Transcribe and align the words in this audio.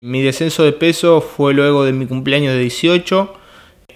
Mi 0.00 0.22
descenso 0.22 0.62
de 0.62 0.70
peso 0.70 1.20
fue 1.20 1.52
luego 1.52 1.82
de 1.84 1.92
mi 1.92 2.06
cumpleaños 2.06 2.54
de 2.54 2.60
18, 2.60 3.34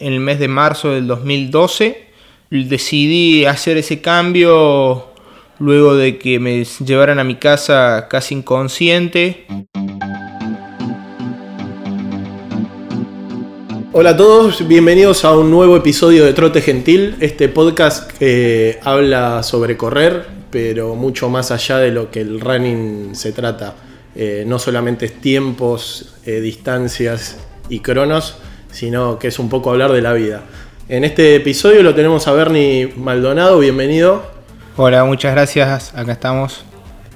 en 0.00 0.12
el 0.12 0.18
mes 0.18 0.40
de 0.40 0.48
marzo 0.48 0.90
del 0.90 1.06
2012. 1.06 2.08
Decidí 2.50 3.44
hacer 3.44 3.76
ese 3.76 4.00
cambio 4.00 5.12
luego 5.60 5.94
de 5.94 6.18
que 6.18 6.40
me 6.40 6.64
llevaran 6.64 7.20
a 7.20 7.24
mi 7.24 7.36
casa 7.36 8.08
casi 8.10 8.34
inconsciente. 8.34 9.46
Hola 13.92 14.10
a 14.10 14.16
todos, 14.16 14.66
bienvenidos 14.66 15.24
a 15.24 15.38
un 15.38 15.52
nuevo 15.52 15.76
episodio 15.76 16.24
de 16.24 16.32
Trote 16.32 16.62
Gentil, 16.62 17.14
este 17.20 17.48
podcast 17.48 18.10
habla 18.82 19.44
sobre 19.44 19.76
correr, 19.76 20.26
pero 20.50 20.96
mucho 20.96 21.28
más 21.28 21.52
allá 21.52 21.78
de 21.78 21.92
lo 21.92 22.10
que 22.10 22.22
el 22.22 22.40
running 22.40 23.14
se 23.14 23.30
trata. 23.30 23.76
Eh, 24.14 24.44
no 24.46 24.58
solamente 24.58 25.06
es 25.06 25.20
tiempos, 25.20 26.14
eh, 26.26 26.40
distancias 26.40 27.38
y 27.68 27.80
cronos, 27.80 28.36
sino 28.70 29.18
que 29.18 29.28
es 29.28 29.38
un 29.38 29.48
poco 29.48 29.70
hablar 29.70 29.92
de 29.92 30.02
la 30.02 30.12
vida. 30.12 30.42
En 30.88 31.04
este 31.04 31.36
episodio 31.36 31.82
lo 31.82 31.94
tenemos 31.94 32.26
a 32.28 32.32
Bernie 32.32 32.92
Maldonado, 32.96 33.58
bienvenido. 33.58 34.22
Hola, 34.76 35.04
muchas 35.04 35.32
gracias, 35.32 35.94
acá 35.94 36.12
estamos. 36.12 36.64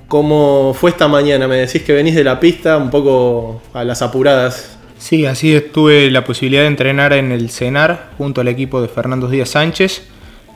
¿Cómo 0.09 0.73
fue 0.73 0.91
esta 0.91 1.09
mañana? 1.09 1.49
Me 1.49 1.57
decís 1.57 1.83
que 1.83 1.93
venís 1.93 2.15
de 2.15 2.25
la 2.25 2.41
pista 2.41 2.79
un 2.79 2.91
poco 2.91 3.61
a 3.75 3.85
las 3.85 4.01
apuradas. 4.01 4.79
Sí, 4.99 5.27
así 5.27 5.55
es, 5.55 5.73
tuve 5.73 6.11
la 6.11 6.25
posibilidad 6.25 6.63
de 6.63 6.69
entrenar 6.69 7.13
en 7.13 7.33
el 7.33 7.51
CENAR 7.51 8.11
junto 8.17 8.41
al 8.41 8.49
equipo 8.49 8.81
de 8.81 8.89
Fernando 8.89 9.29
Díaz 9.29 9.51
Sánchez. 9.51 10.05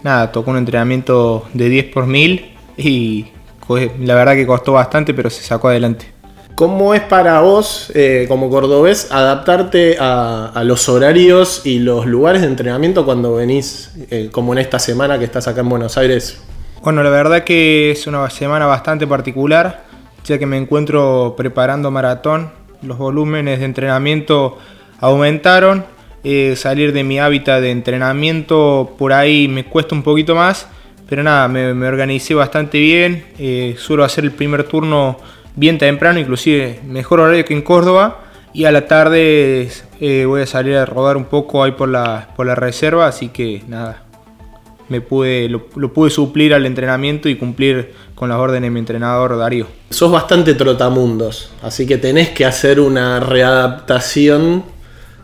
Nada, 0.02 0.32
tocó 0.32 0.52
un 0.52 0.56
entrenamiento 0.56 1.46
de 1.52 1.68
10 1.68 1.86
por 1.92 2.06
1000 2.06 2.54
y 2.78 3.26
la 4.00 4.14
verdad 4.14 4.34
que 4.34 4.46
costó 4.46 4.72
bastante, 4.72 5.12
pero 5.12 5.28
se 5.28 5.42
sacó 5.42 5.68
adelante. 5.68 6.19
¿Cómo 6.54 6.94
es 6.94 7.00
para 7.00 7.40
vos, 7.40 7.90
eh, 7.94 8.26
como 8.28 8.50
cordobés, 8.50 9.10
adaptarte 9.10 9.96
a, 9.98 10.62
los 10.64 10.88
horarios 10.90 11.62
y 11.64 11.78
los 11.78 12.04
lugares 12.04 12.42
de 12.42 12.48
entrenamiento 12.48 13.06
cuando 13.06 13.34
venís, 13.34 13.92
eh, 14.10 14.28
como 14.30 14.52
en 14.52 14.58
esta 14.58 14.78
semana 14.78 15.18
que 15.18 15.24
estás 15.24 15.48
acá 15.48 15.62
en 15.62 15.70
Buenos 15.70 15.96
Aires? 15.96 16.42
Bueno, 16.82 17.02
la 17.02 17.10
verdad 17.10 17.44
que 17.44 17.92
es 17.92 18.06
una 18.06 18.28
semana 18.28 18.66
bastante 18.66 19.06
particular, 19.06 19.84
ya 20.24 20.38
que 20.38 20.44
me 20.44 20.58
encuentro 20.58 21.34
preparando 21.36 21.90
maratón. 21.90 22.50
Los 22.82 22.98
volúmenes 22.98 23.60
de 23.60 23.64
entrenamiento 23.64 24.58
aumentaron. 25.00 25.84
Eh, 26.22 26.54
salir 26.56 26.92
de 26.92 27.04
mi 27.04 27.18
hábitat 27.18 27.62
de 27.62 27.70
entrenamiento 27.70 28.94
por 28.98 29.14
ahí 29.14 29.48
me 29.48 29.64
cuesta 29.64 29.94
un 29.94 30.02
poquito 30.02 30.34
más, 30.34 30.68
pero 31.08 31.22
nada, 31.22 31.48
me, 31.48 31.72
me 31.72 31.88
organicé 31.88 32.34
bastante 32.34 32.78
bien. 32.78 33.24
suelo 33.78 34.04
hacer 34.04 34.24
el 34.24 34.32
primer 34.32 34.64
turno 34.64 35.16
bien 35.56 35.78
temprano, 35.78 36.18
inclusive 36.18 36.80
mejor 36.86 37.20
horario 37.20 37.44
que 37.44 37.54
en 37.54 37.62
Córdoba. 37.62 38.24
Y 38.52 38.64
a 38.64 38.72
la 38.72 38.88
tarde 38.88 39.70
eh, 40.00 40.24
voy 40.24 40.42
a 40.42 40.46
salir 40.46 40.76
a 40.76 40.84
rodar 40.84 41.16
un 41.16 41.26
poco 41.26 41.62
ahí 41.62 41.72
por 41.72 41.88
la, 41.88 42.30
por 42.34 42.46
la 42.46 42.56
reserva, 42.56 43.06
así 43.06 43.28
que 43.28 43.62
nada, 43.68 44.02
me 44.88 45.00
pude, 45.00 45.48
lo, 45.48 45.68
pude 45.68 46.10
suplir 46.10 46.52
al 46.52 46.66
entrenamiento 46.66 47.28
y 47.28 47.36
cumplir 47.36 47.92
con 48.16 48.28
las 48.28 48.38
órdenes 48.38 48.62
de 48.62 48.70
mi 48.70 48.80
entrenador 48.80 49.38
Darío. 49.38 49.68
Sos 49.90 50.10
bastante 50.10 50.54
trotamundos, 50.54 51.52
así 51.62 51.86
que 51.86 51.96
tenés 51.96 52.30
que 52.30 52.44
hacer 52.44 52.80
una 52.80 53.20
readaptación 53.20 54.64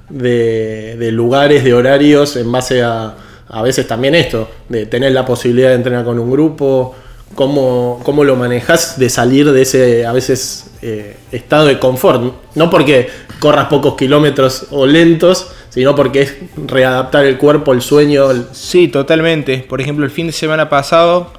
de, 0.09 0.97
de 0.97 1.11
lugares, 1.11 1.65
de 1.65 1.75
horarios, 1.75 2.37
en 2.37 2.53
base 2.53 2.85
a, 2.85 3.17
a 3.49 3.63
veces 3.63 3.89
también 3.89 4.15
esto, 4.15 4.49
de 4.69 4.87
tener 4.87 5.13
la 5.13 5.25
posibilidad 5.25 5.71
de 5.71 5.75
entrenar 5.75 6.05
con 6.05 6.19
un 6.19 6.31
grupo, 6.31 6.95
cómo, 7.35 8.01
cómo 8.03 8.25
lo 8.25 8.37
manejas 8.37 8.99
de 8.99 9.09
salir 9.11 9.51
de 9.51 9.63
ese 9.63 10.07
a 10.07 10.13
veces 10.13 10.71
eh, 10.83 11.17
estado 11.33 11.67
de 11.67 11.79
confort. 11.79 12.35
No 12.55 12.71
porque 12.71 13.09
corras 13.41 13.67
pocos 13.67 13.97
kilómetros 13.97 14.67
o 14.71 14.87
lentos, 14.87 15.51
sino 15.69 15.95
porque 15.95 16.23
es 16.23 16.37
readaptar 16.57 17.25
el 17.25 17.39
cuerpo, 17.39 17.73
el 17.73 17.83
sueño. 17.83 18.29
Sí, 18.53 18.89
totalmente. 18.89 19.59
Por 19.59 19.81
ejemplo, 19.81 20.05
el 20.05 20.11
fin 20.11 20.27
de 20.27 20.33
semana 20.33 20.69
pasado 20.69 21.33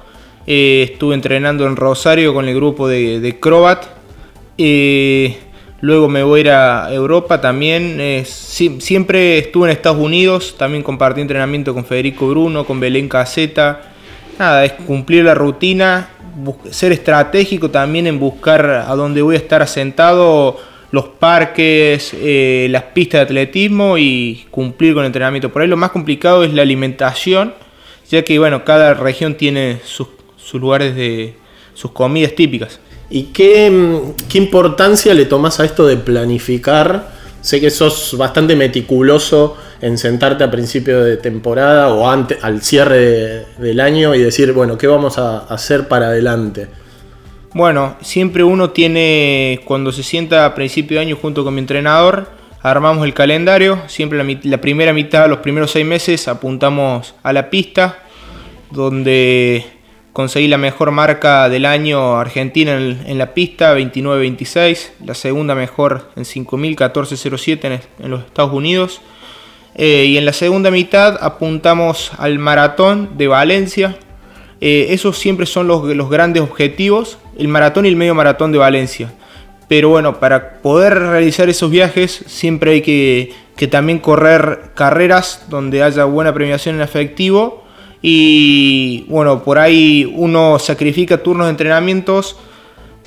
eh, 0.46 0.90
estuve 0.92 1.14
entrenando 1.14 1.66
en 1.66 1.76
Rosario 1.76 2.34
con 2.34 2.48
el 2.48 2.54
grupo 2.54 2.88
de, 2.88 3.20
de 3.20 3.40
Crobat. 3.40 3.86
Eh, 4.56 5.36
luego 5.80 6.08
me 6.08 6.22
voy 6.22 6.40
a 6.40 6.42
ir 6.42 6.50
a 6.50 6.92
Europa 6.92 7.40
también. 7.40 8.24
siempre 8.24 9.38
estuve 9.38 9.68
en 9.68 9.72
Estados 9.72 9.98
Unidos. 9.98 10.54
También 10.56 10.82
compartí 10.82 11.20
entrenamiento 11.20 11.74
con 11.74 11.84
Federico 11.84 12.28
Bruno, 12.28 12.64
con 12.64 12.78
Belén 12.78 13.08
Caseta 13.08 13.87
nada, 14.38 14.64
es 14.64 14.72
cumplir 14.72 15.24
la 15.24 15.34
rutina, 15.34 16.10
ser 16.70 16.92
estratégico 16.92 17.70
también 17.70 18.06
en 18.06 18.18
buscar 18.18 18.84
a 18.86 18.94
dónde 18.94 19.22
voy 19.22 19.36
a 19.36 19.38
estar 19.38 19.62
asentado, 19.62 20.58
los 20.90 21.06
parques, 21.06 22.14
eh, 22.14 22.68
las 22.70 22.84
pistas 22.84 23.20
de 23.20 23.24
atletismo 23.24 23.98
y 23.98 24.46
cumplir 24.50 24.94
con 24.94 25.02
el 25.02 25.08
entrenamiento. 25.08 25.52
Por 25.52 25.62
ahí 25.62 25.68
lo 25.68 25.76
más 25.76 25.90
complicado 25.90 26.44
es 26.44 26.54
la 26.54 26.62
alimentación, 26.62 27.54
ya 28.10 28.22
que 28.22 28.38
bueno, 28.38 28.64
cada 28.64 28.94
región 28.94 29.34
tiene 29.34 29.80
sus, 29.84 30.08
lugares 30.54 30.96
de 30.96 31.34
sus 31.74 31.90
comidas 31.90 32.34
típicas. 32.34 32.80
¿Y 33.10 33.24
qué, 33.24 34.00
qué 34.28 34.38
importancia 34.38 35.12
le 35.14 35.26
tomas 35.26 35.60
a 35.60 35.64
esto 35.64 35.86
de 35.86 35.96
planificar? 35.96 37.17
Sé 37.48 37.62
que 37.62 37.70
sos 37.70 38.14
bastante 38.18 38.54
meticuloso 38.56 39.56
en 39.80 39.96
sentarte 39.96 40.44
a 40.44 40.50
principio 40.50 41.02
de 41.02 41.16
temporada 41.16 41.88
o 41.88 42.06
antes, 42.06 42.36
al 42.44 42.60
cierre 42.60 43.46
del 43.56 43.80
año 43.80 44.14
y 44.14 44.18
decir, 44.18 44.52
bueno, 44.52 44.76
¿qué 44.76 44.86
vamos 44.86 45.16
a 45.16 45.38
hacer 45.38 45.88
para 45.88 46.08
adelante? 46.08 46.68
Bueno, 47.54 47.96
siempre 48.02 48.44
uno 48.44 48.68
tiene, 48.72 49.62
cuando 49.64 49.92
se 49.92 50.02
sienta 50.02 50.44
a 50.44 50.54
principio 50.54 50.98
de 50.98 51.06
año 51.06 51.16
junto 51.16 51.42
con 51.42 51.54
mi 51.54 51.60
entrenador, 51.60 52.28
armamos 52.60 53.06
el 53.06 53.14
calendario, 53.14 53.80
siempre 53.86 54.22
la, 54.42 54.60
primera 54.60 54.92
mitad, 54.92 55.26
los 55.26 55.38
primeros 55.38 55.70
seis 55.70 55.86
meses, 55.86 56.28
apuntamos 56.28 57.14
a 57.22 57.32
la 57.32 57.48
pista, 57.48 58.00
donde 58.70 59.64
conseguí 60.12 60.48
la 60.48 60.58
mejor 60.58 60.90
marca 60.90 61.48
del 61.48 61.64
año 61.64 62.16
Argentina 62.18 62.74
en, 62.74 63.18
la 63.18 63.34
pista, 63.34 63.76
29-26, 63.76 64.90
la 65.04 65.14
segunda 65.14 65.54
mejor 65.54 66.10
en 66.16 66.24
5.000, 66.24 66.76
14.07 66.76 67.80
en 68.00 68.10
los 68.10 68.24
Estados 68.24 68.52
Unidos 68.52 69.00
eh, 69.80 70.06
y 70.06 70.18
en 70.18 70.24
la 70.24 70.32
segunda 70.32 70.72
mitad 70.72 71.18
apuntamos 71.22 72.10
al 72.18 72.40
maratón 72.40 73.16
de 73.16 73.28
Valencia. 73.28 73.96
Eh, 74.60 74.88
esos 74.90 75.16
siempre 75.16 75.46
son 75.46 75.68
los, 75.68 75.84
los, 75.84 76.10
grandes 76.10 76.42
objetivos, 76.42 77.18
el 77.38 77.46
maratón 77.46 77.86
y 77.86 77.88
el 77.88 77.94
medio 77.94 78.12
maratón 78.16 78.50
de 78.50 78.58
Valencia. 78.58 79.12
Pero 79.68 79.90
bueno, 79.90 80.18
para 80.18 80.54
poder 80.62 80.98
realizar 80.98 81.48
esos 81.48 81.70
viajes 81.70 82.24
siempre 82.26 82.72
hay 82.72 82.82
que, 82.82 83.32
que 83.56 83.68
también 83.68 84.00
correr 84.00 84.72
carreras 84.74 85.46
donde 85.48 85.84
haya 85.84 86.04
buena 86.04 86.34
premiación 86.34 86.74
en 86.74 86.80
efectivo. 86.80 87.64
Y 88.00 89.04
bueno, 89.08 89.42
por 89.42 89.58
ahí 89.58 90.10
uno 90.16 90.58
sacrifica 90.58 91.22
turnos 91.22 91.46
de 91.46 91.50
entrenamientos 91.50 92.36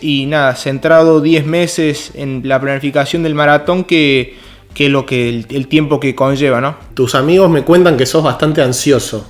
y 0.01 0.25
nada, 0.25 0.55
centrado 0.55 1.21
10 1.21 1.45
meses 1.45 2.11
en 2.15 2.41
la 2.45 2.59
planificación 2.59 3.23
del 3.23 3.35
maratón 3.35 3.83
que 3.83 4.35
que 4.73 4.89
lo 4.89 5.05
que 5.05 5.45
el, 5.49 5.67
tiempo 5.67 5.99
que 5.99 6.15
conlleva, 6.15 6.61
¿no? 6.61 6.75
Tus 6.93 7.15
amigos 7.15 7.49
me 7.49 7.63
cuentan 7.63 7.97
que 7.97 8.05
sos 8.05 8.23
bastante 8.23 8.61
ansioso. 8.61 9.25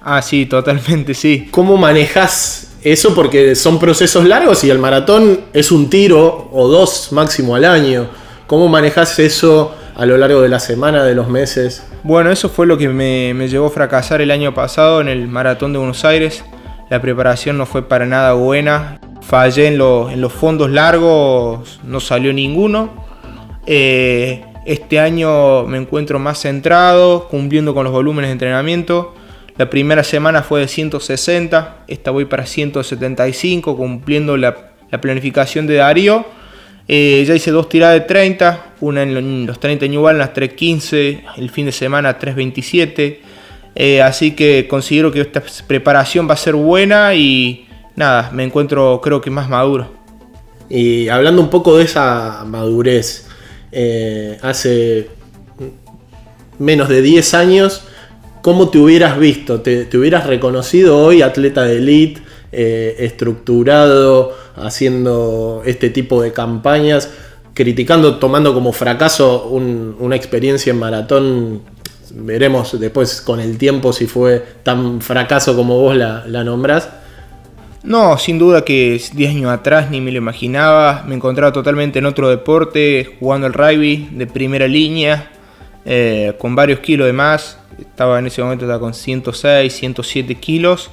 Ah, 0.00 0.22
sí, 0.22 0.46
totalmente, 0.46 1.14
sí. 1.14 1.48
¿Cómo 1.50 1.76
manejas 1.76 2.76
eso? 2.82 3.14
Porque 3.14 3.54
son 3.54 3.78
procesos 3.78 4.24
largos 4.24 4.64
y 4.64 4.70
el 4.70 4.78
maratón 4.78 5.40
es 5.52 5.70
un 5.70 5.90
tiro 5.90 6.48
o 6.52 6.68
dos 6.68 7.08
máximo 7.12 7.54
al 7.54 7.64
año. 7.64 8.08
¿Cómo 8.46 8.68
manejas 8.68 9.18
eso 9.18 9.74
a 9.96 10.06
lo 10.06 10.16
largo 10.16 10.42
de 10.42 10.48
la 10.48 10.60
semana, 10.60 11.04
de 11.04 11.14
los 11.14 11.28
meses? 11.28 11.86
Bueno, 12.04 12.30
eso 12.30 12.48
fue 12.48 12.66
lo 12.66 12.78
que 12.78 12.88
me, 12.88 13.48
llevó 13.48 13.66
a 13.66 13.70
fracasar 13.70 14.20
el 14.20 14.30
año 14.30 14.54
pasado 14.54 15.00
en 15.00 15.08
el 15.08 15.26
maratón 15.26 15.72
de 15.72 15.78
Buenos 15.78 16.04
Aires. 16.04 16.44
La 16.90 17.00
preparación 17.00 17.58
no 17.58 17.66
fue 17.66 17.88
para 17.88 18.06
nada 18.06 18.34
buena. 18.34 19.00
Fallé 19.22 19.66
en, 19.66 19.74
en 19.74 20.20
los 20.20 20.32
fondos 20.32 20.70
largos, 20.70 21.80
no 21.82 21.98
salió 21.98 22.32
ninguno 22.32 23.06
eh, 23.66 24.44
este 24.64 25.00
año 25.00 25.64
me 25.64 25.76
encuentro 25.76 26.18
más 26.18 26.40
centrado, 26.40 27.28
cumpliendo 27.28 27.74
con 27.74 27.84
los 27.84 27.92
volúmenes 27.92 28.28
de 28.28 28.32
entrenamiento. 28.32 29.14
La 29.56 29.68
primera 29.70 30.04
semana 30.04 30.42
fue 30.42 30.60
de 30.60 30.68
160, 30.68 31.84
esta 31.88 32.10
voy 32.10 32.26
para 32.26 32.46
175, 32.46 33.76
cumpliendo 33.76 34.36
la, 34.36 34.54
planificación 35.00 35.66
de 35.66 35.76
Darío. 35.76 36.24
Eh, 36.88 37.24
ya 37.26 37.34
hice 37.34 37.50
dos 37.50 37.68
tiradas 37.68 38.00
de 38.00 38.06
30, 38.06 38.74
una 38.80 39.02
en 39.02 39.46
los 39.46 39.58
30 39.58 39.86
New 39.88 40.02
Balance 40.02 40.32
315, 40.34 41.24
el 41.36 41.50
fin 41.50 41.66
de 41.66 41.72
semana 41.72 42.18
327. 42.18 43.22
Eh, 43.74 44.02
así 44.02 44.32
que 44.32 44.66
considero 44.68 45.12
que 45.12 45.20
esta 45.20 45.42
preparación 45.66 46.28
va 46.28 46.34
a 46.34 46.38
ser 46.38 46.54
buena 46.54 47.14
y 47.14 47.66
nada, 47.94 48.30
me 48.32 48.44
encuentro 48.44 49.00
creo 49.02 49.20
que 49.20 49.30
más 49.30 49.48
maduro. 49.48 49.92
Y 50.68 51.08
hablando 51.08 51.42
un 51.42 51.50
poco 51.50 51.76
de 51.76 51.84
esa 51.84 52.44
madurez, 52.46 53.26
eh, 53.72 54.38
hace 54.42 55.08
menos 56.58 56.88
de 56.88 57.02
10 57.02 57.34
años, 57.34 57.84
¿cómo 58.42 58.70
te 58.70 58.78
hubieras 58.78 59.18
visto? 59.18 59.60
¿Te, 59.60 59.88
hubieras 59.96 60.26
reconocido 60.26 60.98
hoy 60.98 61.22
atleta 61.22 61.64
de 61.64 61.76
elite, 61.76 62.22
eh, 62.52 62.96
estructurado, 63.00 64.34
haciendo 64.56 65.62
este 65.64 65.90
tipo 65.90 66.22
de 66.22 66.32
campañas? 66.32 67.10
criticando, 67.56 68.18
tomando 68.18 68.52
como 68.52 68.70
fracaso 68.70 69.46
una 69.48 70.14
experiencia 70.14 70.72
en 70.72 70.78
maratón. 70.78 71.62
Veremos 72.10 72.78
después 72.78 73.22
con 73.22 73.40
el 73.40 73.56
tiempo 73.56 73.94
si 73.94 74.06
fue 74.06 74.44
tan 74.62 75.00
fracaso 75.00 75.56
como 75.56 75.80
vos 75.80 75.96
la, 75.96 76.24
la 76.26 76.44
nombrás. 76.44 76.90
No, 77.82 78.18
sin 78.18 78.38
duda 78.38 78.62
que 78.62 79.00
10 79.14 79.30
años 79.30 79.50
atrás 79.50 79.90
ni 79.90 80.02
me 80.02 80.12
lo 80.12 80.18
imaginaba. 80.18 81.02
Me 81.06 81.14
encontraba 81.14 81.50
totalmente 81.50 81.98
en 81.98 82.04
otro 82.04 82.28
deporte, 82.28 83.16
jugando 83.18 83.46
el 83.46 83.54
rugby 83.54 84.10
de 84.12 84.26
primera 84.26 84.68
línea, 84.68 85.30
eh, 85.86 86.34
con 86.38 86.54
varios 86.54 86.80
kilos 86.80 87.06
de 87.06 87.14
más. 87.14 87.58
Estaba 87.78 88.18
en 88.18 88.26
ese 88.26 88.42
momento 88.42 88.66
con 88.78 88.92
106, 88.92 89.72
107 89.72 90.34
kilos. 90.34 90.90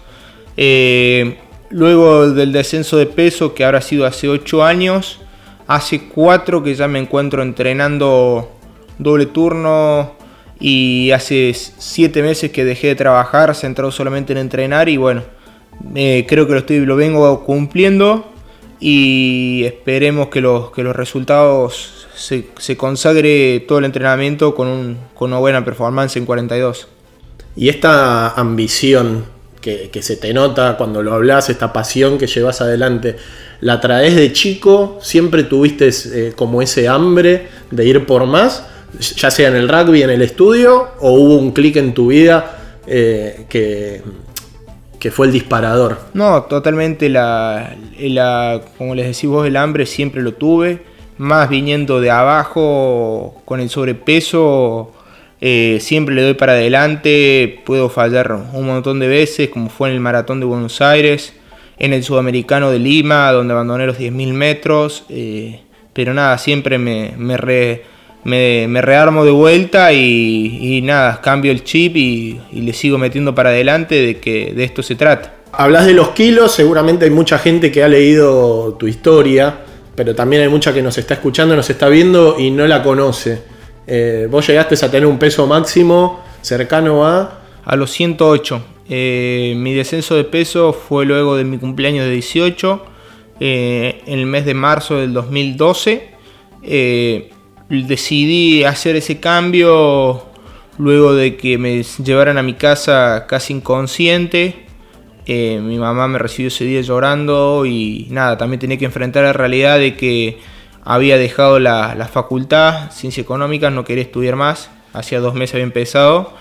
Eh, 0.57 1.37
luego 1.69 2.31
del 2.31 2.51
descenso 2.51 2.97
de 2.97 3.05
peso, 3.05 3.53
que 3.53 3.63
habrá 3.63 3.81
sido 3.81 4.05
hace 4.05 4.29
8 4.29 4.63
años, 4.63 5.19
hace 5.67 6.07
4 6.07 6.63
que 6.63 6.75
ya 6.75 6.87
me 6.87 6.99
encuentro 6.99 7.41
entrenando 7.41 8.51
doble 8.97 9.25
turno 9.25 10.13
y 10.59 11.11
hace 11.11 11.53
7 11.53 12.21
meses 12.21 12.51
que 12.51 12.63
dejé 12.65 12.87
de 12.87 12.95
trabajar, 12.95 13.55
centrado 13.55 13.91
solamente 13.91 14.33
en 14.33 14.39
entrenar 14.39 14.89
y 14.89 14.97
bueno 14.97 15.23
eh, 15.95 16.25
creo 16.27 16.47
que 16.47 16.53
lo, 16.53 16.59
estoy, 16.59 16.85
lo 16.85 16.95
vengo 16.95 17.43
cumpliendo 17.43 18.25
y 18.79 19.63
esperemos 19.65 20.27
que 20.27 20.41
los, 20.41 20.71
que 20.71 20.83
los 20.83 20.95
resultados 20.95 22.07
se, 22.15 22.77
consagre 22.77 23.61
todo 23.61 23.79
el 23.79 23.85
entrenamiento 23.85 24.55
con, 24.55 24.97
una 25.19 25.37
buena 25.37 25.63
performance 25.63 26.17
en 26.17 26.25
42. 26.25 26.87
Y 27.55 27.69
esta 27.69 28.29
ambición 28.29 29.25
que, 29.63 30.01
se 30.01 30.17
te 30.17 30.33
nota 30.33 30.75
cuando 30.77 31.01
lo 31.01 31.13
hablas, 31.13 31.49
esta 31.49 31.71
pasión 31.71 32.17
que 32.17 32.27
llevas 32.27 32.59
adelante, 32.61 33.15
¿la 33.61 33.79
traes 33.79 34.15
de 34.15 34.33
chico? 34.33 34.99
¿Siempre 35.01 35.43
tuviste 35.43 35.89
eh, 35.89 36.33
como 36.35 36.61
ese 36.61 36.87
hambre 36.89 37.47
de 37.71 37.85
ir 37.85 38.05
por 38.05 38.25
más? 38.25 38.65
Ya 39.15 39.31
sea 39.31 39.47
en 39.47 39.55
el 39.55 39.69
rugby, 39.69 40.03
en 40.03 40.09
el 40.09 40.21
estudio, 40.21 40.89
o 40.99 41.13
hubo 41.13 41.37
un 41.37 41.51
clic 41.51 41.77
en 41.77 41.93
tu 41.93 42.07
vida 42.07 42.57
eh, 42.85 43.45
que, 43.47 44.01
que 44.99 45.09
fue 45.09 45.27
el 45.27 45.31
disparador. 45.31 45.97
No, 46.13 46.43
totalmente 46.43 47.07
la, 47.09 47.75
como 48.77 48.93
les 48.93 49.07
decís 49.07 49.29
vos, 49.29 49.47
el 49.47 49.55
hambre 49.55 49.85
siempre 49.85 50.21
lo 50.21 50.33
tuve, 50.33 50.83
más 51.17 51.49
viniendo 51.49 52.01
de 52.01 52.11
abajo 52.11 53.41
con 53.45 53.61
el 53.61 53.69
sobrepeso, 53.69 54.91
eh, 55.45 55.79
siempre 55.81 56.15
le 56.15 56.21
doy 56.21 56.35
para 56.35 56.53
adelante, 56.53 57.59
puedo 57.65 57.89
fallar 57.89 58.31
un 58.31 58.65
montón 58.65 59.01
de 59.01 59.09
veces, 59.09 59.49
como 59.49 59.67
fue 59.67 59.89
en 59.89 59.95
el 59.95 59.99
maratón 59.99 60.39
de 60.39 60.45
Buenos 60.45 60.79
Aires, 60.79 61.33
en 61.77 61.91
el 61.91 62.01
sudamericano 62.01 62.71
de 62.71 62.79
Lima, 62.79 63.29
donde 63.33 63.51
abandoné 63.51 63.85
los 63.85 63.99
10.000 63.99 64.31
metros, 64.31 65.03
eh, 65.09 65.59
pero 65.91 66.13
nada, 66.13 66.37
siempre 66.37 66.77
me, 66.77 67.13
me 67.17 67.35
re, 67.35 67.83
me, 68.23 68.81
rearmo 68.81 69.25
de 69.25 69.31
vuelta 69.31 69.91
y, 69.91 70.79
nada, 70.81 71.19
cambio 71.19 71.51
el 71.51 71.65
chip 71.65 71.97
y, 71.97 72.39
le 72.53 72.71
sigo 72.71 72.97
metiendo 72.97 73.35
para 73.35 73.49
adelante 73.49 73.95
de 73.95 74.21
que 74.21 74.53
de 74.55 74.63
esto 74.63 74.81
se 74.81 74.95
trata. 74.95 75.33
Hablas 75.51 75.85
de 75.85 75.93
los 75.93 76.11
kilos, 76.11 76.53
seguramente 76.53 77.03
hay 77.03 77.11
mucha 77.11 77.37
gente 77.37 77.69
que 77.69 77.83
ha 77.83 77.89
leído 77.89 78.75
tu 78.75 78.87
historia, 78.87 79.57
pero 79.93 80.15
también 80.15 80.43
hay 80.43 80.47
mucha 80.47 80.73
que 80.73 80.81
nos 80.81 80.97
está 80.97 81.15
escuchando, 81.15 81.53
nos 81.53 81.69
está 81.69 81.89
viendo 81.89 82.37
y 82.39 82.49
no 82.49 82.65
la 82.65 82.81
conoce. 82.81 83.51
Eh, 83.87 84.27
vos 84.29 84.47
llegaste 84.47 84.75
a 84.75 84.91
tener 84.91 85.05
un 85.05 85.19
peso 85.19 85.47
máximo 85.47 86.23
cercano 86.41 87.05
a... 87.05 87.39
A 87.65 87.77
los 87.77 87.91
108. 87.91 88.61
Eh, 88.89 89.53
mi 89.55 89.73
descenso 89.73 90.15
de 90.15 90.25
peso 90.25 90.73
fue 90.73 91.05
luego 91.05 91.37
de 91.37 91.45
mi 91.45 91.57
cumpleaños 91.57 92.03
de 92.03 92.11
18, 92.11 92.85
eh, 93.39 94.01
en 94.05 94.19
el 94.19 94.25
mes 94.25 94.45
de 94.45 94.53
marzo 94.53 94.97
del 94.97 95.13
2012 95.13 96.11
decidí 97.81 98.63
hacer 98.63 98.95
ese 98.95 99.19
cambio 99.19 100.23
luego 100.77 101.13
de 101.13 101.35
que 101.35 101.57
me 101.57 101.83
llevaran 101.83 102.37
a 102.37 102.43
mi 102.43 102.53
casa 102.53 103.25
casi 103.27 103.53
inconsciente. 103.53 104.65
Eh, 105.25 105.59
mi 105.61 105.77
mamá 105.77 106.07
me 106.07 106.19
recibió 106.19 106.49
ese 106.49 106.65
día 106.65 106.81
llorando 106.81 107.65
y 107.65 108.07
nada, 108.09 108.37
también 108.37 108.59
tenía 108.59 108.77
que 108.77 108.85
enfrentar 108.85 109.23
la 109.23 109.33
realidad 109.33 109.79
de 109.79 109.95
que 109.95 110.39
había 110.85 111.17
dejado 111.17 111.59
la, 111.59 112.09
facultad, 112.11 112.91
ciencia 112.91 113.21
económica, 113.21 113.69
no 113.69 113.83
quería 113.83 114.03
estudiar 114.03 114.35
más, 114.35 114.69
hacía 114.93 115.19
dos 115.19 115.33
meses 115.33 115.55
había 115.55 115.65
empezado. 115.65 116.33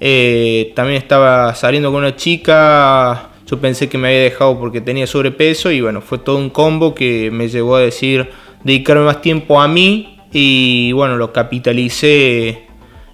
Eh, 0.00 0.72
también 0.74 1.00
estaba 1.00 1.54
saliendo 1.54 1.90
con 1.90 2.00
una 2.00 2.16
chica, 2.16 3.30
yo 3.46 3.60
pensé 3.60 3.88
que 3.88 3.98
me 3.98 4.08
había 4.08 4.20
dejado 4.20 4.58
porque 4.58 4.80
tenía 4.80 5.06
sobrepeso 5.06 5.70
y 5.70 5.80
bueno, 5.80 6.00
fue 6.00 6.18
todo 6.18 6.36
un 6.36 6.50
combo 6.50 6.94
que 6.94 7.30
me 7.30 7.48
llevó 7.48 7.76
a 7.76 7.80
decir 7.80 8.30
dedicarme 8.64 9.04
más 9.04 9.20
tiempo 9.20 9.60
a 9.60 9.68
mí 9.68 10.18
y 10.32 10.92
bueno, 10.92 11.16
lo 11.16 11.32
capitalicé 11.32 12.66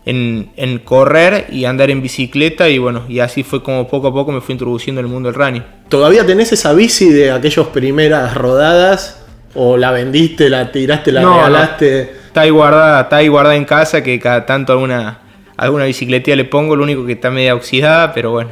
en, 0.07 0.81
correr 0.85 1.47
y 1.53 1.65
andar 1.65 1.91
en 1.91 2.03
bicicleta 2.03 2.69
y 2.69 2.79
bueno, 2.79 3.05
y 3.09 3.21
así 3.21 3.43
fue 3.43 3.63
como 3.63 3.87
poco 3.87 4.09
a 4.09 4.13
poco 4.13 4.33
me 4.33 4.41
fui 4.41 4.55
introduciendo 4.55 5.01
en 5.01 5.07
el 5.07 5.13
mundo 5.13 5.31
del 5.31 5.39
running. 5.39 5.65
¿Todavía 5.89 6.25
tenés 6.25 6.53
esa 6.53 6.73
bici 6.73 7.11
de 7.11 7.31
aquellas 7.31 7.67
primeras 7.69 8.35
rodadas 8.35 9.20
o 9.55 9.77
la 9.77 9.91
vendiste, 9.91 10.49
la 10.49 10.71
tiraste, 10.71 11.13
la 11.13 11.21
regalaste? 11.23 12.01
está 12.27 12.43
ahí 12.43 12.51
guardada, 12.51 13.03
está 13.03 13.17
ahí 13.17 13.29
guardada 13.29 13.57
en 13.57 13.65
casa 13.65 14.03
que 14.03 14.19
cada 14.19 14.47
tanto 14.47 14.73
alguna 14.73 15.21
alguna 15.57 15.85
bicicletilla 15.85 16.37
le 16.37 16.45
pongo, 16.47 16.75
lo 16.75 16.85
único 16.85 17.05
que 17.05 17.13
está 17.13 17.31
media 17.31 17.55
oxidada, 17.55 18.15
pero 18.15 18.31
bueno, 18.31 18.51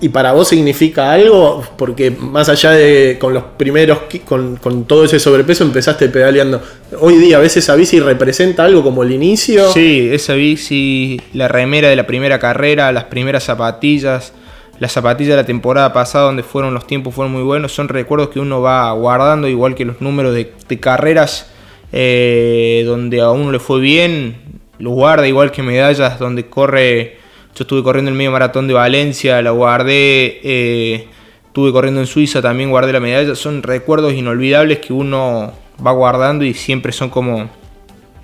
¿Y 0.00 0.10
para 0.10 0.32
vos 0.32 0.48
significa 0.48 1.10
algo? 1.10 1.64
Porque 1.76 2.12
más 2.12 2.48
allá 2.48 2.70
de 2.70 3.16
con 3.18 3.34
los 3.34 3.42
primeros, 3.56 3.98
con, 4.24 4.56
con, 4.56 4.84
todo 4.84 5.04
ese 5.04 5.18
sobrepeso 5.18 5.64
empezaste 5.64 6.08
pedaleando. 6.08 6.62
Hoy 7.00 7.16
día, 7.16 7.38
¿a 7.38 7.40
veces 7.40 7.64
esa 7.64 7.74
bici 7.74 7.98
representa 7.98 8.64
algo 8.64 8.84
como 8.84 9.02
el 9.02 9.10
inicio? 9.10 9.72
Sí, 9.72 10.08
esa 10.12 10.34
bici, 10.34 11.20
la 11.32 11.48
remera 11.48 11.88
de 11.88 11.96
la 11.96 12.06
primera 12.06 12.38
carrera, 12.38 12.92
las 12.92 13.04
primeras 13.04 13.42
zapatillas, 13.42 14.32
las 14.80 14.92
zapatillas 14.92 15.30
de 15.30 15.36
la 15.36 15.46
temporada 15.46 15.92
pasada 15.92 16.26
donde 16.26 16.42
fueron 16.42 16.74
los 16.74 16.86
tiempos 16.86 17.14
fueron 17.14 17.32
muy 17.32 17.42
buenos, 17.42 17.72
son 17.72 17.88
recuerdos 17.88 18.28
que 18.28 18.40
uno 18.40 18.60
va 18.60 18.92
guardando, 18.92 19.48
igual 19.48 19.74
que 19.74 19.84
los 19.84 20.00
números 20.00 20.34
de, 20.34 20.80
carreras 20.80 21.50
eh, 21.92 22.82
donde 22.86 23.20
a 23.20 23.30
uno 23.30 23.50
le 23.52 23.58
fue 23.58 23.80
bien, 23.80 24.60
los 24.78 24.92
guarda, 24.92 25.26
igual 25.26 25.50
que 25.50 25.62
medallas 25.62 26.18
donde 26.18 26.46
corre 26.46 27.18
yo 27.58 27.64
estuve 27.64 27.82
corriendo 27.82 28.08
el 28.12 28.16
medio 28.16 28.30
maratón 28.30 28.68
de 28.68 28.74
Valencia, 28.74 29.42
la 29.42 29.50
guardé, 29.50 30.40
eh, 30.44 31.08
estuve 31.44 31.72
corriendo 31.72 31.98
en 32.00 32.06
Suiza, 32.06 32.40
también 32.40 32.70
guardé 32.70 32.92
la 32.92 33.00
medalla. 33.00 33.34
Son 33.34 33.64
recuerdos 33.64 34.12
inolvidables 34.12 34.78
que 34.78 34.92
uno 34.92 35.52
va 35.84 35.90
guardando 35.90 36.44
y 36.44 36.54
siempre 36.54 36.92
son 36.92 37.10
como 37.10 37.50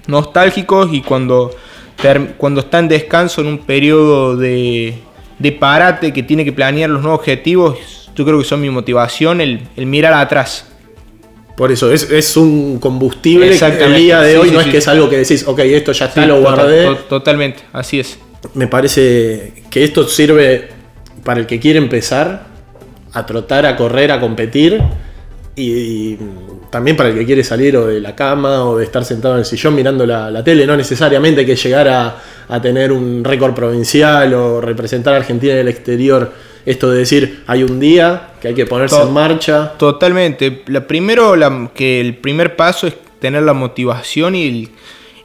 nostálgicos 0.07 0.93
y 0.93 1.01
cuando, 1.01 1.51
cuando 2.39 2.61
está 2.61 2.79
en 2.79 2.87
descanso 2.87 3.41
en 3.41 3.49
un 3.49 3.59
periodo 3.59 4.37
de, 4.37 4.95
parate 5.53 6.13
que 6.13 6.23
tiene 6.23 6.45
que 6.45 6.53
planear 6.53 6.91
los 6.91 7.03
nuevos 7.03 7.21
objetivos, 7.21 7.79
yo 8.15 8.25
creo 8.25 8.39
que 8.39 8.45
son 8.45 8.61
mi 8.61 8.71
motivación, 8.71 9.41
el, 9.41 9.61
mirar 9.77 10.15
atrás. 10.15 10.67
Por 11.57 11.71
eso, 11.71 11.93
es, 11.93 12.37
un 12.37 12.79
combustible 12.81 13.57
que 13.57 13.85
el 13.85 13.95
día 13.95 14.21
de 14.21 14.39
hoy 14.39 14.51
no 14.51 14.61
es 14.61 14.67
que 14.67 14.79
es 14.79 14.89
algo 14.89 15.09
que 15.09 15.19
decís, 15.19 15.45
ok, 15.47 15.61
esto 15.61 15.93
ya 15.93 16.07
está, 16.07 16.27
lo 16.27 16.41
guardé. 16.41 16.97
totalmente, 17.09 17.63
así 17.73 18.01
es 18.01 18.19
me 18.53 18.67
parece 18.67 19.53
que 19.71 19.85
esto 19.85 20.07
sirve 20.07 20.69
para 21.25 21.41
el 21.41 21.47
que 21.47 21.59
quiere 21.59 21.79
empezar 21.79 22.47
a 23.13 23.25
trotar, 23.25 23.65
a 23.65 23.77
correr, 23.77 24.13
a 24.13 24.21
competir 24.21 24.83
y, 25.57 26.17
también 26.71 26.97
para 26.97 27.11
el 27.11 27.19
que 27.19 27.25
quiere 27.25 27.45
salir 27.45 27.77
o 27.77 27.87
de 27.87 28.01
la 28.01 28.17
cama 28.17 28.65
o 28.65 28.79
de 28.79 28.85
estar 28.85 29.05
sentado 29.05 29.35
en 29.35 29.41
el 29.41 29.47
sillón 29.47 29.75
mirando 29.75 30.05
la, 30.05 30.43
tele. 30.43 30.67
No 30.67 30.77
necesariamente 30.77 31.41
hay 31.41 31.47
que 31.47 31.57
llegar 31.57 31.89
a, 31.89 32.61
tener 32.61 32.93
un 32.93 33.25
récord 33.25 33.55
provincial 33.55 34.33
o 34.35 34.61
representar 34.61 35.15
a 35.15 35.19
Argentina 35.19 35.55
en 35.55 35.61
el 35.61 35.69
exterior. 35.69 36.33
Esto 36.67 36.91
de 36.91 36.99
decir, 36.99 37.43
hay 37.47 37.63
un 37.63 37.79
día 37.79 38.31
que 38.41 38.49
hay 38.49 38.55
que 38.55 38.67
ponerse 38.67 39.01
en 39.01 39.13
marcha. 39.13 39.73
Totalmente. 39.77 40.63
La 40.67 40.87
primero, 40.87 41.35
que 41.75 42.01
el 42.01 42.17
primer 42.17 42.57
paso 42.57 42.87
es 42.87 42.95
tener 43.21 43.43
la 43.43 43.53
motivación 43.53 44.35
y 44.35 44.49
el 44.49 44.69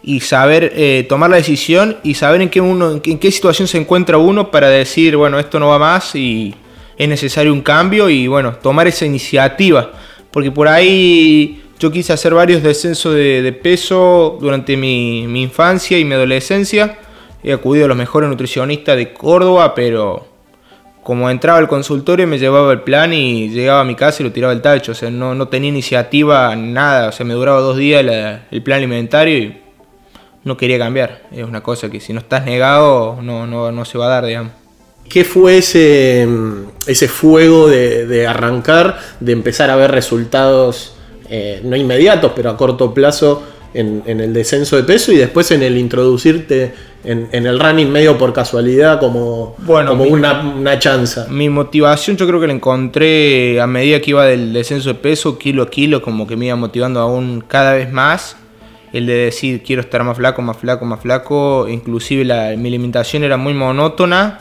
y 0.01 0.21
saber 0.21 0.71
eh, 0.75 1.05
tomar 1.09 1.29
la 1.29 1.36
decisión 1.36 1.98
y 2.03 2.13
saber 2.13 2.41
en 2.41 2.50
qué, 2.50 2.62
uno, 2.62 3.01
en 3.03 3.19
qué 3.19 3.31
situación 3.31 3.67
se 3.67 3.77
encuentra 3.77 4.17
uno 4.17 4.50
para 4.50 4.69
decir, 4.69 5.17
bueno, 5.17 5.38
esto 5.39 5.59
no 5.59 5.67
va 5.67 5.77
más 5.77 6.15
y 6.15 6.55
es 6.98 7.07
necesario 7.07 7.51
un 7.51 7.62
cambio 7.62 8.09
y 8.09 8.27
bueno, 8.27 8.53
tomar 8.53 8.88
esa 8.88 9.05
iniciativa. 9.05 9.91
Porque 10.31 10.51
por 10.51 10.67
ahí 10.67 11.63
yo 11.79 11.91
quise 11.91 12.13
hacer 12.13 12.33
varios 12.33 12.62
descensos 12.62 13.15
de, 13.15 13.57
peso 13.63 14.38
durante 14.39 14.75
mi, 14.75 15.24
infancia 15.41 15.98
y 15.98 16.05
mi 16.05 16.13
adolescencia. 16.13 16.98
He 17.41 17.53
acudido 17.53 17.86
a 17.86 17.88
los 17.88 17.98
mejores 17.98 18.29
nutricionistas 18.29 18.98
de 18.98 19.13
Córdoba, 19.13 19.74
pero 19.74 20.27
como 21.03 21.29
entraba 21.29 21.57
al 21.57 21.69
consultorio 21.69 22.27
me 22.27 22.38
llevaba 22.38 22.74
el 22.74 22.81
plan 22.81 23.13
y 23.13 23.50
llegaba 23.50 23.81
a 23.81 23.86
mi 23.86 23.95
casa 23.95 24.21
y 24.21 24.25
lo 24.25 24.31
tiraba 24.33 24.51
al 24.51 24.62
tacho. 24.62 24.91
O 24.91 24.95
sea, 24.95 25.09
no, 25.09 25.33
no 25.33 25.48
tenía 25.48 25.69
iniciativa, 25.69 26.53
nada. 26.55 27.09
O 27.09 27.12
sea, 27.13 27.25
me 27.25 27.33
duraba 27.33 27.62
dos 27.62 27.77
días 27.77 28.05
el 28.51 28.62
plan 28.62 28.79
alimentario 28.79 29.38
y 29.38 29.57
no 30.43 30.57
quería 30.57 30.77
cambiar. 30.77 31.24
Es 31.31 31.45
una 31.45 31.62
cosa 31.62 31.89
que 31.89 32.01
si 32.01 32.12
no 32.12 32.19
estás 32.19 32.45
negado 32.45 33.19
no, 33.21 33.48
no, 33.48 33.86
se 33.86 33.98
va 33.98 34.07
a 34.07 34.09
dar, 34.09 34.25
digamos. 34.25 34.51
¿Qué 35.07 35.24
fue 35.24 35.57
ese, 35.57 36.27
ese 36.86 37.07
fuego 37.07 37.67
de, 37.67 38.25
arrancar, 38.27 39.00
de 39.19 39.31
empezar 39.31 39.69
a 39.69 39.75
ver 39.75 39.91
resultados, 39.91 40.95
eh, 41.29 41.62
no 41.63 41.75
inmediatos, 41.75 42.31
pero 42.36 42.50
a 42.50 42.57
corto 42.57 42.93
plazo 42.93 43.43
en, 43.74 44.03
el 44.05 44.33
descenso 44.33 44.75
de 44.75 44.83
peso 44.83 45.12
y 45.12 45.17
después 45.17 45.51
en 45.51 45.62
el 45.62 45.77
introducirte 45.77 46.74
en, 47.03 47.27
el 47.31 47.59
running 47.59 47.91
medio 47.91 48.17
por 48.17 48.33
casualidad 48.33 49.00
como, 49.00 49.55
como 49.65 50.03
una, 50.03 50.41
una 50.41 50.79
chanza? 50.79 51.27
Mi 51.29 51.50
motivación 51.50 52.17
yo 52.17 52.27
creo 52.27 52.41
que 52.41 52.48
la 52.48 52.53
encontré 52.53 53.62
a 53.62 53.67
medida 53.67 54.01
que 54.01 54.12
iba 54.12 54.25
del 54.25 54.53
descenso 54.53 54.89
de 54.89 54.95
peso, 54.95 55.38
kilo 55.38 55.63
a 55.63 55.69
kilo, 55.69 56.01
como 56.01 56.27
que 56.27 56.36
me 56.36 56.48
iba 56.48 56.55
motivando 56.55 57.00
aún 57.00 57.43
cada 57.48 57.74
vez 57.74 57.91
más. 57.91 58.36
El 58.91 59.05
de 59.05 59.13
decir 59.13 59.62
quiero 59.63 59.81
estar 59.81 60.03
más 60.03 60.17
flaco, 60.17 60.41
más 60.41 60.57
flaco, 60.57 60.83
más 60.83 61.00
flaco. 61.00 61.67
Inclusive 61.69 62.25
la, 62.25 62.55
mi 62.57 62.69
alimentación 62.69 63.24
era 63.24 63.38
muy 63.38 63.53
monótona. 63.53 64.39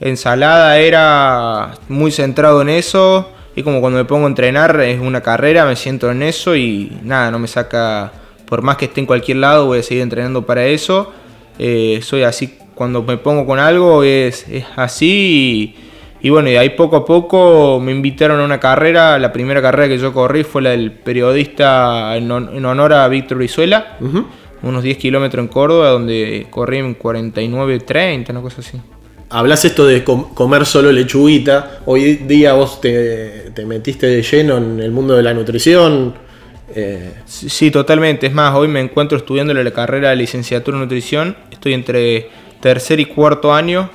Ensalada 0.00 0.78
era 0.78 1.74
muy 1.88 2.10
centrado 2.10 2.62
en 2.62 2.68
eso. 2.68 3.30
Y 3.56 3.62
como 3.62 3.80
cuando 3.80 3.98
me 3.98 4.04
pongo 4.04 4.26
a 4.26 4.28
entrenar 4.28 4.80
es 4.80 5.00
una 5.00 5.20
carrera, 5.20 5.64
me 5.64 5.76
siento 5.76 6.10
en 6.10 6.22
eso 6.22 6.56
y 6.56 6.98
nada, 7.04 7.30
no 7.30 7.38
me 7.38 7.46
saca 7.46 8.12
por 8.46 8.62
más 8.62 8.76
que 8.76 8.86
esté 8.86 9.00
en 9.00 9.06
cualquier 9.06 9.38
lado, 9.38 9.66
voy 9.66 9.78
a 9.78 9.82
seguir 9.82 10.02
entrenando 10.02 10.44
para 10.44 10.66
eso. 10.66 11.12
Eh, 11.58 12.00
soy 12.02 12.24
así, 12.24 12.58
cuando 12.74 13.02
me 13.02 13.16
pongo 13.16 13.46
con 13.46 13.58
algo 13.58 14.02
es, 14.02 14.46
así. 14.76 15.74
Y, 16.20 16.30
bueno, 16.30 16.48
y 16.48 16.56
ahí 16.56 16.70
poco 16.70 16.96
a 16.96 17.04
poco 17.04 17.80
me 17.80 17.92
invitaron 17.92 18.40
a 18.40 18.44
una 18.44 18.58
carrera. 18.58 19.18
La 19.18 19.32
primera 19.32 19.60
carrera 19.62 19.88
que 19.88 19.98
yo 19.98 20.12
corrí 20.12 20.42
fue 20.42 20.62
la 20.62 20.70
del 20.70 20.92
periodista 20.92 22.16
en, 22.16 22.30
honor 22.30 22.92
a 22.94 23.06
Víctor 23.08 23.38
Brizuela. 23.38 23.98
Unos 24.62 24.82
10 24.82 24.96
kilómetros 24.96 25.42
en 25.42 25.48
Córdoba, 25.48 25.90
donde 25.90 26.46
corrí 26.48 26.78
en 26.78 26.98
49-30, 26.98 28.30
una 28.30 28.40
cosa 28.40 28.62
así. 28.62 28.80
Hablas 29.34 29.64
esto 29.64 29.84
de 29.84 30.04
comer 30.04 30.64
solo 30.64 30.92
lechuguita. 30.92 31.80
Hoy 31.86 32.14
día 32.14 32.52
vos 32.52 32.80
te, 32.80 33.50
te 33.52 33.66
metiste 33.66 34.06
de 34.06 34.22
lleno 34.22 34.58
en 34.58 34.78
el 34.78 34.92
mundo 34.92 35.16
de 35.16 35.24
la 35.24 35.34
nutrición 35.34 36.14
eh, 36.72 37.14
sí, 37.26 37.72
totalmente. 37.72 38.28
Es 38.28 38.32
más, 38.32 38.54
hoy 38.54 38.68
me 38.68 38.80
encuentro 38.80 39.18
estudiando 39.18 39.52
la 39.52 39.70
carrera 39.72 40.10
de 40.10 40.16
licenciatura 40.16 40.76
en 40.76 40.82
nutrición. 40.82 41.36
Estoy 41.50 41.74
entre 41.74 42.30
tercer 42.60 43.00
y 43.00 43.06
cuarto 43.06 43.52
año. 43.52 43.90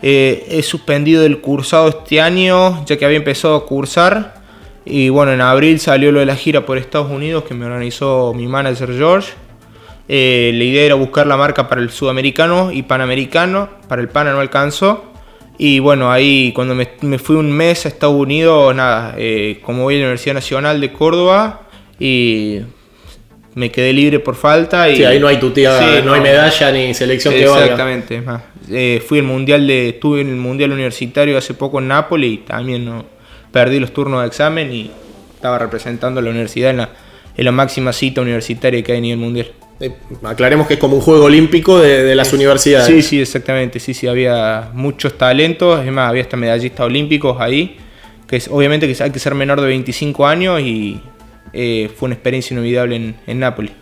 Eh, 0.00 0.46
he 0.48 0.62
suspendido 0.62 1.24
el 1.24 1.40
cursado 1.40 1.88
este 1.88 2.20
año, 2.20 2.84
ya 2.86 2.96
que 2.96 3.04
había 3.04 3.18
empezado 3.18 3.56
a 3.56 3.66
cursar. 3.66 4.42
Y 4.84 5.08
bueno, 5.08 5.32
en 5.32 5.40
abril 5.40 5.80
salió 5.80 6.12
lo 6.12 6.20
de 6.20 6.26
la 6.26 6.36
gira 6.36 6.64
por 6.64 6.78
Estados 6.78 7.10
Unidos 7.10 7.44
que 7.44 7.54
me 7.54 7.66
organizó 7.66 8.32
mi 8.32 8.46
manager 8.46 8.96
George. 8.96 9.32
Eh, 10.08 10.52
la 10.54 10.64
idea 10.64 10.84
era 10.84 10.94
buscar 10.94 11.26
la 11.26 11.36
marca 11.36 11.68
para 11.68 11.80
el 11.80 11.90
sudamericano 11.90 12.72
y 12.72 12.82
panamericano. 12.82 13.68
Para 13.88 14.02
el 14.02 14.08
pana 14.08 14.32
no 14.32 14.40
alcanzó. 14.40 15.12
Y 15.58 15.80
bueno, 15.80 16.10
ahí 16.12 16.52
cuando 16.54 16.74
me, 16.74 17.18
fui 17.18 17.36
un 17.36 17.50
mes 17.52 17.84
a 17.84 17.88
Estados 17.88 18.14
Unidos, 18.14 18.74
nada, 18.74 19.16
como 19.62 19.82
voy 19.82 19.96
a 19.96 19.98
la 19.98 20.04
Universidad 20.04 20.34
Nacional 20.34 20.80
de 20.80 20.92
Córdoba, 20.92 21.62
y 21.98 22.60
me 23.58 23.70
quedé 23.70 23.92
libre 23.92 24.20
por 24.20 24.36
falta. 24.36 24.88
Y, 24.88 24.96
sí, 24.96 25.04
ahí 25.04 25.18
no 25.18 25.26
hay 25.26 25.38
tu 25.38 25.50
tía, 25.50 26.00
no, 26.04 26.12
hay 26.14 26.20
medalla 26.20 26.70
ni 26.70 26.94
selección 26.94 27.34
que 27.34 27.46
valga. 27.46 27.64
Exactamente, 27.64 28.22
eh, 28.70 29.02
fui 29.06 29.18
el 29.18 29.24
mundial 29.24 29.66
de, 29.66 29.90
estuve 29.90 30.20
en 30.20 30.28
el 30.28 30.36
mundial 30.36 30.72
universitario 30.72 31.36
hace 31.36 31.54
poco 31.54 31.78
en 31.80 31.88
Nápoles 31.88 32.30
y 32.30 32.36
también 32.38 32.84
no, 32.84 33.04
perdí 33.50 33.80
los 33.80 33.92
turnos 33.92 34.20
de 34.20 34.28
examen 34.28 34.72
y 34.72 34.90
estaba 35.34 35.58
representando 35.58 36.20
a 36.20 36.22
la 36.22 36.30
universidad 36.30 36.70
en 36.70 36.76
la, 36.78 36.90
en 37.36 37.44
la 37.44 37.52
máxima 37.52 37.92
cita 37.92 38.20
universitaria 38.20 38.82
que 38.82 38.92
hay 38.92 38.98
a 38.98 39.00
nivel 39.00 39.18
mundial. 39.18 39.52
Eh, 39.80 39.92
aclaremos 40.24 40.66
que 40.66 40.74
es 40.74 40.80
como 40.80 40.96
un 40.96 41.02
juego 41.02 41.26
olímpico 41.26 41.78
de, 41.78 42.14
las 42.14 42.32
universidades. 42.32 42.86
Sí, 42.86 43.02
sí, 43.02 43.20
exactamente. 43.20 43.78
Sí, 43.78 43.94
sí, 43.94 44.06
había 44.06 44.70
muchos 44.74 45.16
talentos. 45.16 45.84
Es 45.84 45.92
más, 45.92 46.10
había 46.10 46.22
hasta 46.22 46.36
medallistas 46.36 46.86
olímpicos 46.86 47.40
ahí. 47.40 47.76
Que 48.26 48.36
es, 48.36 48.48
obviamente 48.48 48.92
que 48.92 49.02
hay 49.02 49.10
que 49.10 49.18
ser 49.18 49.34
menor 49.34 49.60
de 49.60 49.68
25 49.68 50.26
años 50.26 50.60
y 50.60 51.00
eh, 51.52 51.90
fue 51.96 52.06
una 52.06 52.14
experiencia 52.14 52.54
inolvidable 52.54 52.96
en, 52.96 53.16
en 53.26 53.38
Nápoles. 53.38 53.72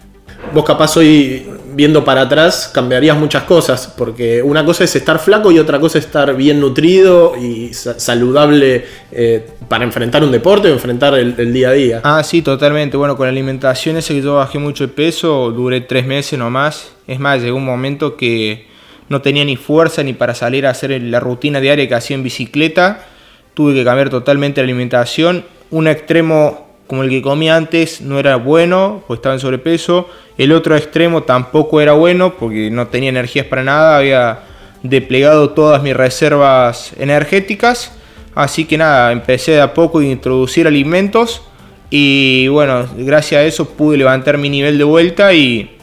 Vos 0.53 0.65
capaz 0.65 0.97
hoy, 0.97 1.47
viendo 1.75 2.05
para 2.05 2.23
atrás, 2.23 2.71
cambiarías 2.73 3.17
muchas 3.17 3.43
cosas, 3.45 3.93
porque 3.97 4.43
una 4.43 4.65
cosa 4.65 4.85
es 4.85 4.97
estar 4.97 5.19
flaco 5.19 5.51
y 5.53 5.59
otra 5.59 5.79
cosa 5.79 5.99
es 5.99 6.07
estar 6.07 6.35
bien 6.35 6.61
nutrido 6.61 7.37
y 7.37 7.73
saludable 7.75 8.85
eh, 9.13 9.47
para 9.69 9.85
enfrentar 9.85 10.23
un 10.23 10.31
deporte 10.31 10.71
o 10.71 10.73
enfrentar 10.73 11.15
el, 11.15 11.53
día 11.53 11.71
a 11.71 11.73
día. 11.73 12.01
Ah, 12.05 12.23
sí, 12.23 12.43
totalmente. 12.43 12.97
Bueno, 12.97 13.17
con 13.17 13.27
la 13.27 13.31
alimentación 13.31 13.97
ese 13.97 14.15
que 14.15 14.23
yo 14.23 14.37
bajé 14.37 14.59
mucho 14.59 14.87
de 14.87 14.93
peso, 14.93 15.51
duré 15.51 15.83
tres 15.83 16.07
meses 16.07 16.39
nomás. 16.39 16.93
Es 17.07 17.19
más, 17.19 17.43
llegó 17.43 17.57
un 17.57 17.65
momento 17.65 18.17
que 18.17 18.67
no 19.09 19.21
tenía 19.21 19.45
ni 19.45 19.57
fuerza 19.57 20.03
ni 20.03 20.13
para 20.13 20.35
salir 20.35 20.67
a 20.67 20.71
hacer 20.71 21.01
la 21.03 21.21
rutina 21.21 21.61
diaria 21.61 21.87
que 21.89 21.95
hacía 21.95 22.17
en 22.17 22.23
bicicleta. 22.23 23.07
Tuve 23.55 23.75
que 23.75 23.85
cambiar 23.85 24.11
totalmente 24.11 24.61
la 24.61 24.65
alimentación. 24.65 25.45
Un 25.71 25.89
extremo 25.89 26.66
como 26.87 27.03
el 27.03 27.11
que 27.11 27.23
comía 27.23 27.57
antes 27.57 28.01
no 28.01 28.19
era 28.19 28.37
bueno, 28.37 29.03
pues 29.07 29.19
estaba 29.19 29.35
en 29.35 29.41
sobrepeso. 29.41 30.09
El 30.39 30.53
otro 30.53 30.77
extremo 30.77 31.25
tampoco 31.25 31.81
era 31.81 31.93
bueno 31.93 32.35
porque 32.35 32.71
no 32.71 32.89
tenía 32.89 33.09
energías 33.09 33.47
para 33.47 33.65
nada, 33.65 33.99
había 33.99 34.41
desplegado 34.83 35.51
todas 35.51 35.83
mis 35.83 35.97
reservas 35.97 36.93
energéticas. 36.99 37.93
Así 38.35 38.67
que 38.67 38.79
nada, 38.79 39.13
empecé 39.13 39.53
de 39.53 39.61
a 39.63 39.75
poco 39.75 39.99
a 39.99 40.05
introducir 40.05 40.67
alimentos 40.67 41.43
y 41.89 42.49
bueno, 42.49 42.87
gracias 42.99 43.41
a 43.41 43.45
eso 43.45 43.65
pude 43.65 43.97
levantar 43.97 44.39
mi 44.39 44.51
nivel 44.51 44.77
de 44.77 44.85
vuelta 44.85 45.33
y 45.33 45.77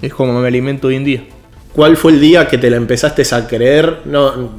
es 0.00 0.12
como 0.12 0.40
me 0.40 0.48
alimento 0.48 0.88
hoy 0.88 0.96
en 0.96 1.04
día. 1.04 1.24
¿Cuál 1.72 1.96
fue 1.96 2.12
el 2.12 2.20
día 2.20 2.48
que 2.48 2.56
te 2.56 2.70
la 2.70 2.78
empezaste 2.78 3.22
a 3.34 3.46
creer? 3.46 4.00
No, 4.06 4.50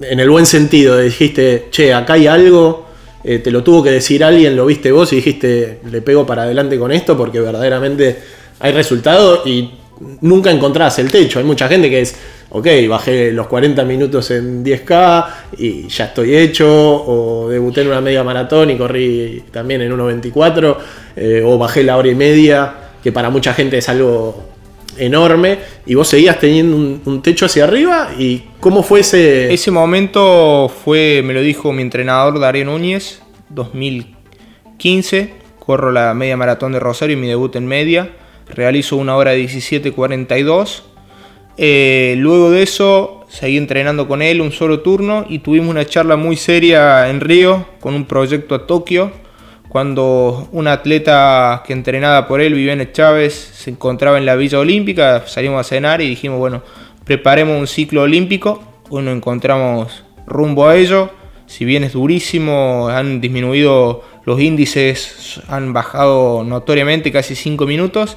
en 0.00 0.20
el 0.20 0.30
buen 0.30 0.46
sentido, 0.46 0.98
dijiste, 0.98 1.66
che, 1.70 1.92
acá 1.92 2.14
hay 2.14 2.26
algo 2.26 2.85
eh, 3.28 3.40
te 3.40 3.50
lo 3.50 3.64
tuvo 3.64 3.82
que 3.82 3.90
decir 3.90 4.22
alguien, 4.22 4.54
lo 4.54 4.66
viste 4.66 4.92
vos 4.92 5.12
y 5.12 5.16
dijiste, 5.16 5.80
le 5.90 6.00
pego 6.00 6.24
para 6.24 6.44
adelante 6.44 6.78
con 6.78 6.92
esto 6.92 7.16
porque 7.16 7.40
verdaderamente 7.40 8.16
hay 8.60 8.70
resultado 8.70 9.42
y 9.44 9.68
nunca 10.20 10.52
encontrás 10.52 11.00
el 11.00 11.10
techo. 11.10 11.40
Hay 11.40 11.44
mucha 11.44 11.66
gente 11.66 11.90
que 11.90 12.02
es, 12.02 12.14
ok, 12.50 12.68
bajé 12.88 13.32
los 13.32 13.48
40 13.48 13.84
minutos 13.84 14.30
en 14.30 14.64
10K 14.64 15.26
y 15.58 15.88
ya 15.88 16.04
estoy 16.04 16.36
hecho, 16.36 16.68
o 16.68 17.48
debuté 17.48 17.80
en 17.80 17.88
una 17.88 18.00
media 18.00 18.22
maratón 18.22 18.70
y 18.70 18.76
corrí 18.76 19.42
también 19.50 19.82
en 19.82 19.90
1.24, 19.92 20.76
eh, 21.16 21.42
o 21.44 21.58
bajé 21.58 21.82
la 21.82 21.96
hora 21.96 22.08
y 22.08 22.14
media, 22.14 22.74
que 23.02 23.10
para 23.10 23.28
mucha 23.28 23.54
gente 23.54 23.78
es 23.78 23.88
algo 23.88 24.55
enorme 24.98 25.58
y 25.86 25.94
vos 25.94 26.08
seguías 26.08 26.38
teniendo 26.38 26.76
un, 26.76 27.22
techo 27.22 27.46
hacia 27.46 27.64
arriba 27.64 28.10
y 28.18 28.44
cómo 28.60 28.82
fue 28.82 29.00
ese... 29.00 29.52
Ese 29.52 29.70
momento 29.70 30.70
fue, 30.84 31.22
me 31.24 31.34
lo 31.34 31.40
dijo 31.40 31.72
mi 31.72 31.82
entrenador 31.82 32.38
Darío 32.38 32.64
Núñez, 32.64 33.22
2015, 33.50 35.34
corro 35.58 35.92
la 35.92 36.14
media 36.14 36.36
maratón 36.36 36.72
de 36.72 36.80
Rosario 36.80 37.16
y 37.16 37.20
mi 37.20 37.28
debut 37.28 37.54
en 37.56 37.66
media, 37.66 38.10
realizo 38.48 38.96
una 38.96 39.16
hora 39.16 39.34
17.42, 39.34 40.82
eh, 41.58 42.14
luego 42.18 42.50
de 42.50 42.62
eso 42.62 43.24
seguí 43.28 43.56
entrenando 43.56 44.06
con 44.06 44.22
él 44.22 44.40
un 44.40 44.52
solo 44.52 44.80
turno 44.80 45.24
y 45.28 45.38
tuvimos 45.38 45.70
una 45.70 45.86
charla 45.86 46.16
muy 46.16 46.36
seria 46.36 47.08
en 47.08 47.20
Río 47.20 47.66
con 47.80 47.94
un 47.94 48.04
proyecto 48.04 48.54
a 48.54 48.66
Tokio 48.66 49.10
cuando 49.76 50.48
una 50.52 50.72
atleta 50.72 51.62
que 51.66 51.74
entrenada 51.74 52.26
por 52.26 52.40
él, 52.40 52.54
Viviane 52.54 52.92
Chávez, 52.92 53.34
se 53.34 53.68
encontraba 53.68 54.16
en 54.16 54.24
la 54.24 54.34
Villa 54.34 54.58
Olímpica, 54.58 55.24
salimos 55.26 55.60
a 55.60 55.68
cenar 55.68 56.00
y 56.00 56.08
dijimos, 56.08 56.38
bueno, 56.38 56.62
preparemos 57.04 57.60
un 57.60 57.66
ciclo 57.66 58.00
olímpico, 58.00 58.64
hoy 58.88 59.02
nos 59.02 59.14
encontramos 59.14 60.02
rumbo 60.26 60.66
a 60.66 60.76
ello, 60.76 61.10
si 61.44 61.66
bien 61.66 61.84
es 61.84 61.92
durísimo, 61.92 62.88
han 62.88 63.20
disminuido 63.20 64.02
los 64.24 64.40
índices, 64.40 65.42
han 65.46 65.74
bajado 65.74 66.42
notoriamente 66.42 67.12
casi 67.12 67.34
5 67.34 67.66
minutos, 67.66 68.16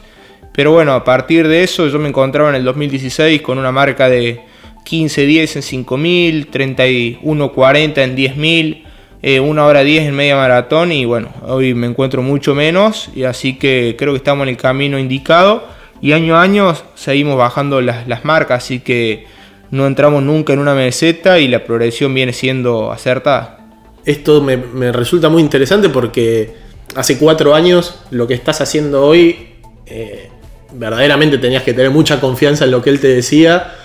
pero 0.54 0.72
bueno, 0.72 0.94
a 0.94 1.04
partir 1.04 1.46
de 1.50 1.64
eso 1.64 1.90
yo 1.90 2.00
me 2.00 2.08
encontraba 2.08 2.48
en 2.48 2.56
el 2.56 2.64
2016 2.64 3.42
con 3.42 3.58
una 3.58 3.74
marca 3.74 4.08
de 4.08 4.46
15-10 4.86 5.58
en 5.58 5.62
5000, 5.62 6.52
31-40 6.52 7.98
en 7.98 8.16
10000, 8.16 8.86
eh, 9.22 9.40
una 9.40 9.66
hora 9.66 9.82
10 9.82 10.08
en 10.08 10.16
media 10.16 10.38
maratón 10.38 10.92
y 10.92 11.04
bueno, 11.04 11.30
hoy 11.46 11.74
me 11.74 11.88
encuentro 11.88 12.22
mucho 12.22 12.56
menos 12.56 13.10
y 13.14 13.24
así 13.24 13.58
que 13.58 13.96
creo 13.98 14.14
que 14.14 14.18
estamos 14.18 14.44
en 14.44 14.50
el 14.50 14.58
camino 14.58 14.98
indicado 14.98 15.64
y 16.02 16.14
año 16.14 16.38
a 16.38 16.42
año 16.42 16.74
seguimos 16.96 17.38
bajando 17.38 17.82
las, 17.82 18.24
marcas, 18.24 18.64
así 18.64 18.80
que 18.80 19.26
no 19.72 19.86
entramos 19.86 20.24
nunca 20.24 20.54
en 20.54 20.60
una 20.60 20.74
meseta 20.74 21.40
y 21.40 21.48
la 21.48 21.66
progresión 21.66 22.14
viene 22.14 22.32
siendo 22.32 22.92
acertada. 22.92 23.58
Esto 24.06 24.42
me, 24.42 24.92
resulta 24.94 25.28
muy 25.28 25.42
interesante 25.42 25.90
porque 25.90 26.54
hace 26.96 27.18
cuatro 27.18 27.54
años 27.54 28.00
lo 28.12 28.26
que 28.28 28.34
estás 28.34 28.62
haciendo 28.62 29.06
hoy, 29.06 29.50
eh, 29.86 30.30
verdaderamente 30.72 31.38
tenías 31.38 31.64
que 31.64 31.74
tener 31.74 31.92
mucha 31.92 32.22
confianza 32.22 32.64
en 32.64 32.72
lo 32.72 32.82
que 32.82 32.90
él 32.90 33.02
te 33.02 33.10
decía 33.10 33.76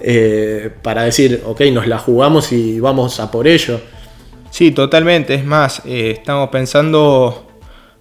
eh, 0.00 0.70
para 0.82 1.02
decir, 1.02 1.42
ok, 1.44 1.60
nos 1.72 1.86
la 1.86 1.98
jugamos 1.98 2.52
y 2.52 2.80
vamos 2.80 3.20
a 3.20 3.30
por 3.30 3.46
ello. 3.46 3.80
Sí, 4.50 4.72
totalmente. 4.72 5.34
Es 5.34 5.44
más, 5.44 5.82
eh, 5.86 6.14
estamos 6.18 6.48
pensando, 6.50 7.46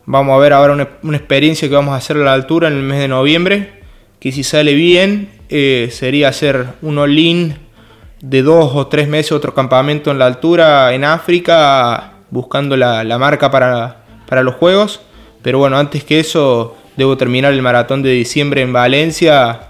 vamos 0.06 0.36
a 0.36 0.40
ver 0.40 0.54
ahora 0.54 0.74
una, 0.74 1.16
experiencia 1.16 1.70
que 1.70 1.76
vamos 1.76 1.94
a 1.94 1.98
hacer 1.98 2.18
a 2.18 2.22
la 2.22 2.34
altura 2.34 2.68
en 2.68 2.74
el 2.74 2.84
mes 2.84 3.00
de 3.00 3.08
noviembre, 3.08 3.82
que 4.20 4.32
si 4.32 4.44
sale 4.44 4.74
bien 4.74 5.30
eh, 5.50 5.90
sería 5.92 6.30
hacer 6.30 6.66
un 6.82 6.98
all 6.98 7.56
de 8.22 8.42
dos 8.42 8.72
o 8.76 8.88
tres 8.88 9.08
meses, 9.08 9.32
otro 9.32 9.54
campamento 9.54 10.12
en 10.12 10.20
la 10.20 10.26
altura 10.26 10.94
en 10.94 11.06
África, 11.06 12.16
buscando 12.32 12.76
la, 12.76 13.18
marca 13.18 13.50
para, 13.50 14.04
para 14.28 14.44
los 14.44 14.56
Juegos. 14.56 15.02
Pero 15.42 15.60
bueno, 15.60 15.78
antes 15.78 16.04
que 16.04 16.20
eso, 16.20 16.76
debo 16.98 17.16
terminar 17.16 17.54
el 17.54 17.62
maratón 17.62 18.02
de 18.02 18.10
diciembre 18.10 18.62
en 18.62 18.74
Valencia 18.74 19.69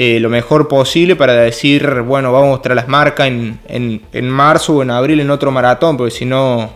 eh, 0.00 0.20
lo 0.20 0.30
mejor 0.30 0.68
posible 0.68 1.16
para 1.16 1.32
decir, 1.32 2.02
bueno, 2.02 2.32
vamos 2.32 2.62
tras 2.62 2.76
las 2.76 2.86
marcas 2.86 3.26
en, 3.26 3.58
en, 3.66 4.30
marzo 4.30 4.76
o 4.76 4.82
en 4.82 4.92
abril 4.92 5.18
en 5.18 5.28
otro 5.28 5.50
maratón, 5.50 5.96
porque 5.96 6.12
si 6.12 6.24
no, 6.24 6.70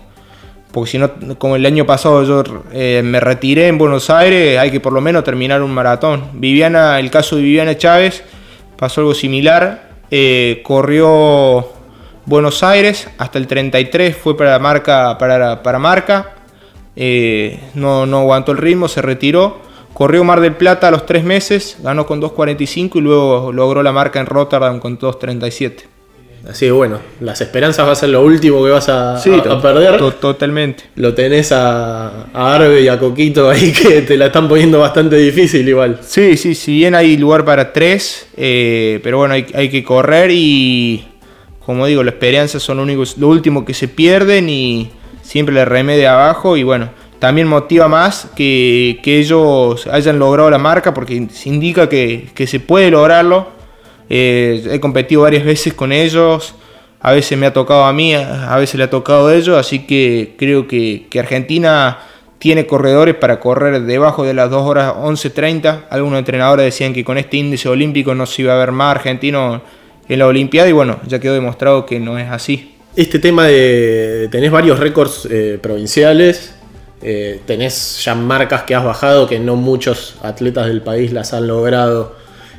porque 0.73 0.91
si 0.91 0.99
no, 0.99 1.09
como 1.39 1.55
el 1.55 1.65
año 1.65 1.87
pasado 1.87 2.25
yo 2.25 2.43
eh, 2.73 3.01
me 3.05 3.21
retiré 3.21 3.69
en 3.69 3.79
Buenos 3.79 4.11
Aires, 4.11 4.59
hay 4.59 4.73
que 4.73 4.81
por 4.81 4.93
lo 4.93 5.01
menos 5.01 5.23
terminar 5.23 5.63
un 5.63 5.73
maratón. 5.73 6.31
Viviana, 6.33 6.99
el 6.99 7.13
caso 7.13 7.37
de 7.37 7.43
Viviana 7.43 7.79
Chávez, 7.79 8.25
pasó 8.77 9.03
algo 9.03 9.15
similar, 9.15 9.91
eh, 10.11 10.61
corrió 10.65 11.69
Buenos 12.27 12.65
Aires 12.65 13.09
hasta 13.19 13.39
el 13.39 13.47
33, 13.47 14.17
fue 14.17 14.37
para 14.37 14.59
marca, 14.59 15.17
para, 15.17 15.63
para 15.63 15.79
marca, 15.79 16.35
no, 16.97 18.05
no 18.05 18.19
aguantó 18.19 18.51
el 18.51 18.59
ritmo, 18.59 18.89
se 18.89 19.01
retiró 19.01 19.62
Corrió 20.03 20.25
Mar 20.25 20.41
del 20.41 20.57
Plata 20.57 20.89
a 20.89 20.91
los 20.91 21.07
tres 21.07 21.23
meses, 21.23 21.77
ganó 21.81 22.07
con 22.07 22.21
2.45 22.21 22.97
y 22.97 23.01
luego 23.01 23.53
logró 23.53 23.85
la 23.85 23.93
marca 23.93 24.19
en 24.19 24.27
Rotterdam 24.27 24.81
con 24.81 24.99
2.37. 24.99 25.85
Así 26.51 26.67
que 26.67 26.73
bueno, 26.73 26.99
las 27.21 27.41
esperanzas 27.41 27.87
va 27.87 27.93
a 27.93 27.95
ser 27.95 28.09
lo 28.09 28.21
último 28.25 28.65
que 28.65 28.71
vas 28.71 28.89
a, 28.89 29.23
perder. 29.63 30.01
totalmente. 30.15 30.83
Lo 30.97 31.15
tenés 31.15 31.53
a, 31.53 32.27
a, 32.35 32.55
Arbe 32.57 32.81
y 32.81 32.89
a 32.89 32.99
Coquito 32.99 33.49
ahí 33.49 33.73
que 33.83 34.03
te 34.03 34.17
la 34.17 34.27
están 34.27 34.49
poniendo 34.49 34.81
bastante 34.81 35.15
difícil 35.15 35.69
igual. 35.69 36.01
Sí, 36.03 36.37
sí, 36.37 36.57
si 36.57 36.79
bien 36.79 36.97
hay 36.97 37.17
lugar 37.17 37.45
para 37.45 37.73
tres, 37.73 38.27
eh, 38.37 38.99
pero 39.05 39.19
bueno, 39.19 39.35
hay, 39.35 39.47
hay, 39.55 39.69
que 39.69 39.85
correr 39.85 40.33
y 40.33 41.07
como 41.65 41.87
digo, 41.87 42.03
las 42.03 42.15
esperanzas 42.15 42.61
son 42.61 42.79
lo, 42.79 42.83
único, 42.83 43.05
lo 43.19 43.29
último 43.29 43.65
que 43.65 43.73
se 43.73 43.87
pierden 43.87 44.49
y 44.49 44.91
siempre 45.23 45.55
le 45.55 45.65
remedia 45.65 46.15
abajo 46.15 46.57
y 46.57 46.65
bueno 46.65 47.02
también 47.23 47.47
motiva 47.47 47.87
más 47.87 48.27
que, 48.35 49.01
ellos 49.05 49.87
hayan 49.87 50.19
logrado 50.19 50.51
la 50.51 50.59
marca 50.59 50.93
porque 50.93 51.29
se 51.31 51.51
indica 51.51 51.89
que, 51.89 52.33
se 52.49 52.59
puede 52.59 52.91
lograrlo. 52.91 53.47
Eh, 54.11 54.67
he 54.73 54.81
competido 54.81 55.23
varias 55.23 55.45
veces 55.45 55.73
con 55.73 55.93
ellos, 55.93 56.57
a 57.01 57.13
veces 57.13 57.39
me 57.39 57.47
ha 57.47 57.53
tocado 57.53 57.85
a 57.85 57.93
mí, 57.93 58.13
a 58.13 58.57
veces 58.57 58.75
le 58.75 58.83
ha 58.83 58.91
tocado 58.91 59.29
a 59.29 59.37
ellos, 59.37 59.57
así 59.57 59.87
que 59.87 60.35
creo 60.37 60.67
que, 60.67 61.07
Argentina 61.17 62.01
tiene 62.41 62.67
corredores 62.67 63.15
para 63.15 63.39
correr 63.39 63.83
debajo 63.83 64.25
de 64.25 64.35
las 64.35 64.51
2 64.51 64.61
horas 64.61 64.93
11.30. 64.93 65.85
Algunos 65.91 66.19
entrenadores 66.19 66.65
decían 66.65 66.93
que 66.93 67.05
con 67.05 67.19
este 67.19 67.37
índice 67.37 67.69
olímpico 67.69 68.17
no 68.17 68.27
se 68.27 68.43
iba 68.43 68.53
a 68.53 68.59
ver 68.59 68.73
más 68.73 68.97
argentino 68.97 69.63
en 70.09 70.19
la 70.19 70.27
Olimpiada 70.27 70.69
y 70.69 70.73
bueno, 70.73 70.99
ya 71.07 71.21
quedó 71.21 71.35
demostrado 71.35 71.87
que 71.87 72.01
no 72.01 72.19
es 72.19 72.29
así. 72.29 72.75
Este 72.97 73.21
tema 73.21 73.47
de 73.47 74.29
tenés 74.33 74.51
varios 74.51 74.81
récords 74.81 75.29
eh, 75.31 75.61
provinciales, 75.63 76.57
eh, 77.03 77.41
tenés 77.47 78.05
ya 78.05 78.15
marcas 78.15 78.63
que 78.63 78.75
has 78.75 78.85
bajado 78.85 79.27
que 79.27 79.39
no 79.39 79.57
muchos 79.57 80.17
atletas 80.23 80.67
del 80.67 80.83
país 80.83 81.13
las 81.13 81.33
han 81.33 81.47
logrado. 81.47 82.15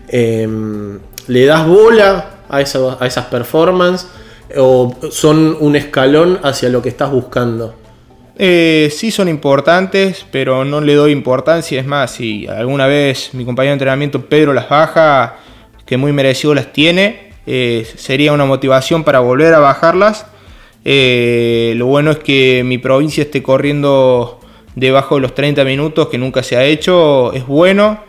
Em, 0.07 0.99
¿Le 1.27 1.45
das 1.45 1.65
bola 1.65 2.29
a, 2.49 2.61
esas 2.61 3.25
performances 3.31 4.09
o 4.57 4.93
son 5.11 5.57
un 5.59 5.75
escalón 5.75 6.39
hacia 6.43 6.69
lo 6.69 6.81
que 6.81 6.89
estás 6.89 7.09
buscando? 7.11 7.75
Eh, 8.35 8.91
sí 8.93 9.11
son 9.11 9.29
importantes, 9.29 10.25
pero 10.31 10.65
no 10.65 10.81
le 10.81 10.95
doy 10.95 11.11
importancia. 11.11 11.79
Es 11.79 11.85
más, 11.85 12.11
si 12.11 12.47
alguna 12.47 12.87
vez 12.87 13.33
mi 13.33 13.45
compañero 13.45 13.71
de 13.71 13.75
entrenamiento 13.75 14.25
Pedro 14.25 14.53
las 14.53 14.67
baja, 14.67 15.37
que 15.85 15.97
muy 15.97 16.11
merecido 16.11 16.53
las 16.53 16.73
tiene, 16.73 17.31
eh, 17.45 17.87
sería 17.95 18.33
una 18.33 18.45
motivación 18.45 19.03
para 19.03 19.19
volver 19.19 19.53
a 19.53 19.59
bajarlas 19.59 20.25
eh, 20.85 21.73
lo 21.77 21.85
bueno 21.85 22.11
es 22.11 22.19
que 22.19 22.63
mi 22.65 22.77
provincia 22.77 23.23
esté 23.23 23.41
corriendo 23.41 24.39
debajo 24.75 25.15
de 25.15 25.21
los 25.21 25.35
30 25.35 25.63
minutos, 25.63 26.07
que 26.07 26.17
nunca 26.17 26.43
se 26.43 26.57
ha 26.57 26.63
hecho, 26.63 27.33
es 27.33 27.45
bueno. 27.45 27.99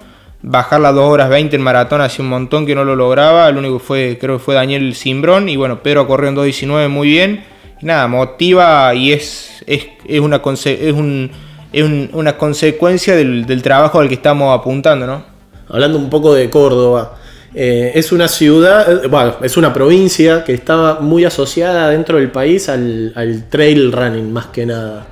Bajar 0.46 0.80
las 0.80 0.94
2 0.94 1.08
horas 1.08 1.30
20 1.30 1.56
en 1.56 1.62
maratón 1.62 2.02
hace 2.02 2.20
un 2.20 2.28
montón 2.28 2.66
que 2.66 2.74
no 2.74 2.84
lo 2.84 2.94
lograba. 2.96 3.48
El 3.48 3.56
único 3.56 3.78
fue, 3.78 4.18
creo 4.20 4.36
que 4.36 4.44
fue 4.44 4.54
Daniel 4.54 4.94
Simbrón. 4.94 5.48
Y 5.48 5.56
bueno, 5.56 5.82
Pedro 5.82 6.06
corrió 6.06 6.28
en 6.28 6.36
2.19 6.36 6.88
muy 6.90 7.08
bien. 7.08 7.44
Nada, 7.80 8.06
motiva 8.08 8.94
y 8.94 9.12
es, 9.12 9.64
es, 9.66 9.86
una, 10.20 10.42
es, 10.52 11.84
una 12.12 12.36
consecuencia 12.36 13.16
del, 13.16 13.46
del 13.46 13.62
trabajo 13.62 14.00
al 14.00 14.08
que 14.08 14.14
estamos 14.14 14.58
apuntando, 14.58 15.06
¿no? 15.06 15.24
Hablando 15.68 15.98
un 15.98 16.10
poco 16.10 16.34
de 16.34 16.50
Córdoba, 16.50 17.16
eh, 17.56 17.92
es 17.94 18.10
una 18.10 18.26
ciudad, 18.26 19.04
eh, 19.04 19.06
bueno, 19.06 19.36
es 19.42 19.56
una 19.56 19.72
provincia 19.72 20.42
que 20.42 20.52
estaba 20.52 20.98
muy 21.00 21.24
asociada 21.24 21.88
dentro 21.90 22.18
del 22.18 22.32
país 22.32 22.68
al, 22.68 23.46
trail 23.48 23.92
running, 23.92 24.32
más 24.32 24.46
que 24.46 24.66
nada. 24.66 25.06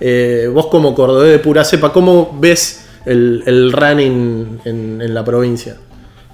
Eh, 0.00 0.50
vos 0.52 0.66
como 0.66 0.94
cordobés 0.94 1.30
de 1.30 1.38
pura 1.38 1.64
cepa, 1.64 1.92
¿cómo 1.92 2.36
ves 2.40 2.86
el, 3.04 3.72
running 3.72 4.60
en, 4.64 5.14
la 5.14 5.24
provincia? 5.24 5.76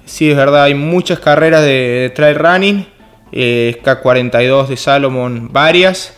Sí, 0.05 0.31
es 0.31 0.35
verdad, 0.35 0.63
hay 0.63 0.73
muchas 0.73 1.19
carreras 1.19 1.61
de, 1.61 2.11
trail 2.15 2.35
running, 2.35 2.87
K42 3.31 4.67
de 4.67 4.77
Salomon, 4.77 5.53
varias. 5.53 6.13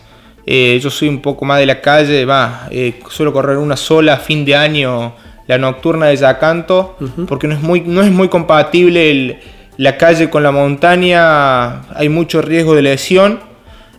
yo 0.46 0.90
soy 0.90 1.08
un 1.08 1.20
poco 1.20 1.44
más 1.44 1.60
de 1.60 1.66
la 1.66 1.82
calle, 1.82 2.24
va, 2.24 2.70
suelo 3.10 3.34
correr 3.34 3.58
una 3.58 3.76
sola 3.76 4.14
a 4.14 4.18
fin 4.18 4.46
de 4.46 4.56
año 4.56 5.14
la 5.46 5.58
nocturna 5.58 6.06
de 6.06 6.16
Yacanto, 6.16 6.96
porque 7.28 7.46
no 7.46 7.54
es 7.54 7.60
muy, 7.60 7.80
no 7.80 8.02
es 8.02 8.10
muy 8.10 8.28
compatible 8.28 9.38
la 9.76 9.96
calle 9.96 10.30
con 10.30 10.42
la 10.42 10.52
montaña, 10.52 11.82
hay 11.94 12.08
mucho 12.08 12.42
riesgo 12.42 12.74
de 12.74 12.82
lesión. 12.82 13.40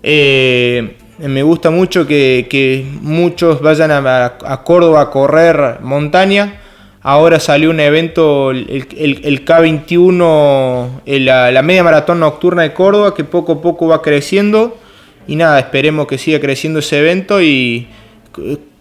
Eh, 0.03 0.97
me 1.19 1.43
gusta 1.43 1.69
mucho 1.69 2.05
que, 2.05 2.85
muchos 3.01 3.61
vayan 3.61 3.91
a, 3.91 4.61
Córdoba 4.63 5.01
a 5.01 5.09
correr 5.09 5.79
montaña. 5.81 6.61
Ahora 7.01 7.39
salió 7.39 7.69
un 7.69 7.79
evento, 7.79 8.51
el, 8.51 9.45
K21, 9.45 11.01
la, 11.05 11.51
la, 11.51 11.61
media 11.61 11.83
maratón 11.83 12.19
nocturna 12.19 12.63
de 12.63 12.73
Córdoba, 12.73 13.13
que 13.13 13.23
poco 13.23 13.53
a 13.53 13.61
poco 13.61 13.87
va 13.87 14.01
creciendo. 14.01 14.77
Y 15.27 15.35
nada, 15.35 15.59
esperemos 15.59 16.07
que 16.07 16.17
siga 16.17 16.39
creciendo 16.39 16.79
ese 16.79 16.99
evento 16.99 17.41
y 17.41 17.87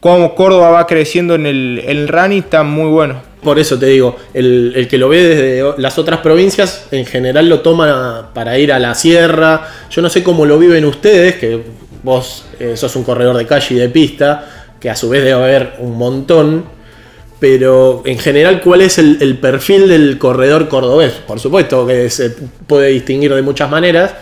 cómo 0.00 0.34
Córdoba 0.34 0.70
va 0.70 0.86
creciendo 0.86 1.34
en 1.34 1.46
el, 1.46 2.08
running 2.08 2.40
está 2.44 2.62
muy 2.62 2.90
bueno. 2.90 3.22
Por 3.42 3.58
eso 3.58 3.78
te 3.78 3.86
digo, 3.86 4.16
el, 4.34 4.86
que 4.90 4.98
lo 4.98 5.08
ve 5.08 5.22
desde 5.22 5.80
las 5.80 5.98
otras 5.98 6.20
provincias 6.20 6.88
en 6.90 7.06
general 7.06 7.48
lo 7.48 7.60
toma 7.60 8.30
para 8.34 8.58
ir 8.58 8.72
a 8.72 8.78
la 8.78 8.94
sierra. 8.94 9.68
Yo 9.90 10.02
no 10.02 10.08
sé 10.08 10.22
cómo 10.22 10.46
lo 10.46 10.58
viven 10.58 10.84
ustedes, 10.84 11.36
que 11.36 11.62
vos 12.02 12.46
eh, 12.58 12.76
sos 12.76 12.96
un 12.96 13.04
corredor 13.04 13.36
de 13.36 13.46
calle 13.46 13.74
y 13.74 13.78
de 13.78 13.88
pista, 13.88 14.72
que 14.80 14.90
a 14.90 14.96
su 14.96 15.08
vez 15.08 15.22
debe 15.22 15.34
haber 15.34 15.74
un 15.78 15.96
montón. 15.96 16.64
Pero 17.38 18.02
en 18.06 18.18
general, 18.18 18.62
¿cuál 18.62 18.80
es 18.80 18.98
el, 18.98 19.18
el 19.20 19.38
perfil 19.38 19.88
del 19.88 20.18
corredor 20.18 20.68
cordobés? 20.68 21.12
Por 21.12 21.38
supuesto 21.38 21.86
que 21.86 22.08
se 22.08 22.30
puede 22.30 22.88
distinguir 22.88 23.34
de 23.34 23.42
muchas 23.42 23.70
maneras, 23.70 24.14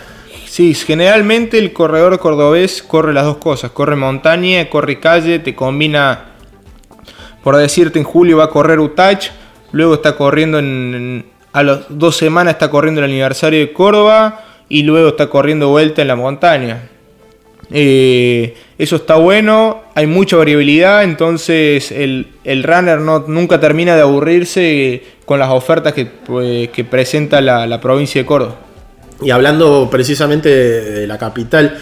Sí, 0.55 0.73
generalmente 0.73 1.57
el 1.57 1.73
corredor 1.73 2.17
cordobés 2.17 2.81
corre 2.81 3.11
las 3.11 3.25
dos 3.25 3.35
cosas, 3.39 3.71
corre 3.71 3.97
montaña, 3.97 4.69
corre 4.69 5.01
calle, 5.01 5.39
te 5.39 5.53
combina, 5.53 6.27
por 7.43 7.57
decirte, 7.57 7.99
en 7.99 8.05
julio 8.05 8.37
va 8.37 8.45
a 8.45 8.49
correr 8.49 8.79
Utach, 8.79 9.31
luego 9.73 9.95
está 9.95 10.15
corriendo 10.15 10.57
en, 10.57 11.25
a 11.51 11.61
las 11.61 11.79
dos 11.89 12.15
semanas 12.15 12.53
está 12.53 12.69
corriendo 12.69 13.01
el 13.01 13.11
aniversario 13.11 13.59
de 13.59 13.73
Córdoba 13.73 14.45
y 14.69 14.83
luego 14.83 15.09
está 15.09 15.27
corriendo 15.27 15.67
vuelta 15.67 16.01
en 16.01 16.07
la 16.07 16.15
montaña. 16.15 16.87
Eh, 17.69 18.55
eso 18.77 18.95
está 18.95 19.15
bueno, 19.15 19.81
hay 19.93 20.07
mucha 20.07 20.37
variabilidad, 20.37 21.03
entonces 21.03 21.91
el, 21.91 22.29
runner 22.45 23.01
no, 23.01 23.25
nunca 23.27 23.59
termina 23.59 23.93
de 23.97 24.03
aburrirse 24.03 25.03
con 25.25 25.37
las 25.37 25.49
ofertas 25.49 25.91
que, 25.91 26.05
pues, 26.05 26.69
presenta 26.89 27.41
la 27.41 27.81
provincia 27.81 28.21
de 28.21 28.25
Córdoba. 28.25 28.64
Y 29.21 29.31
hablando 29.31 29.87
precisamente 29.89 30.49
de, 30.49 31.07
la 31.07 31.17
capital, 31.17 31.77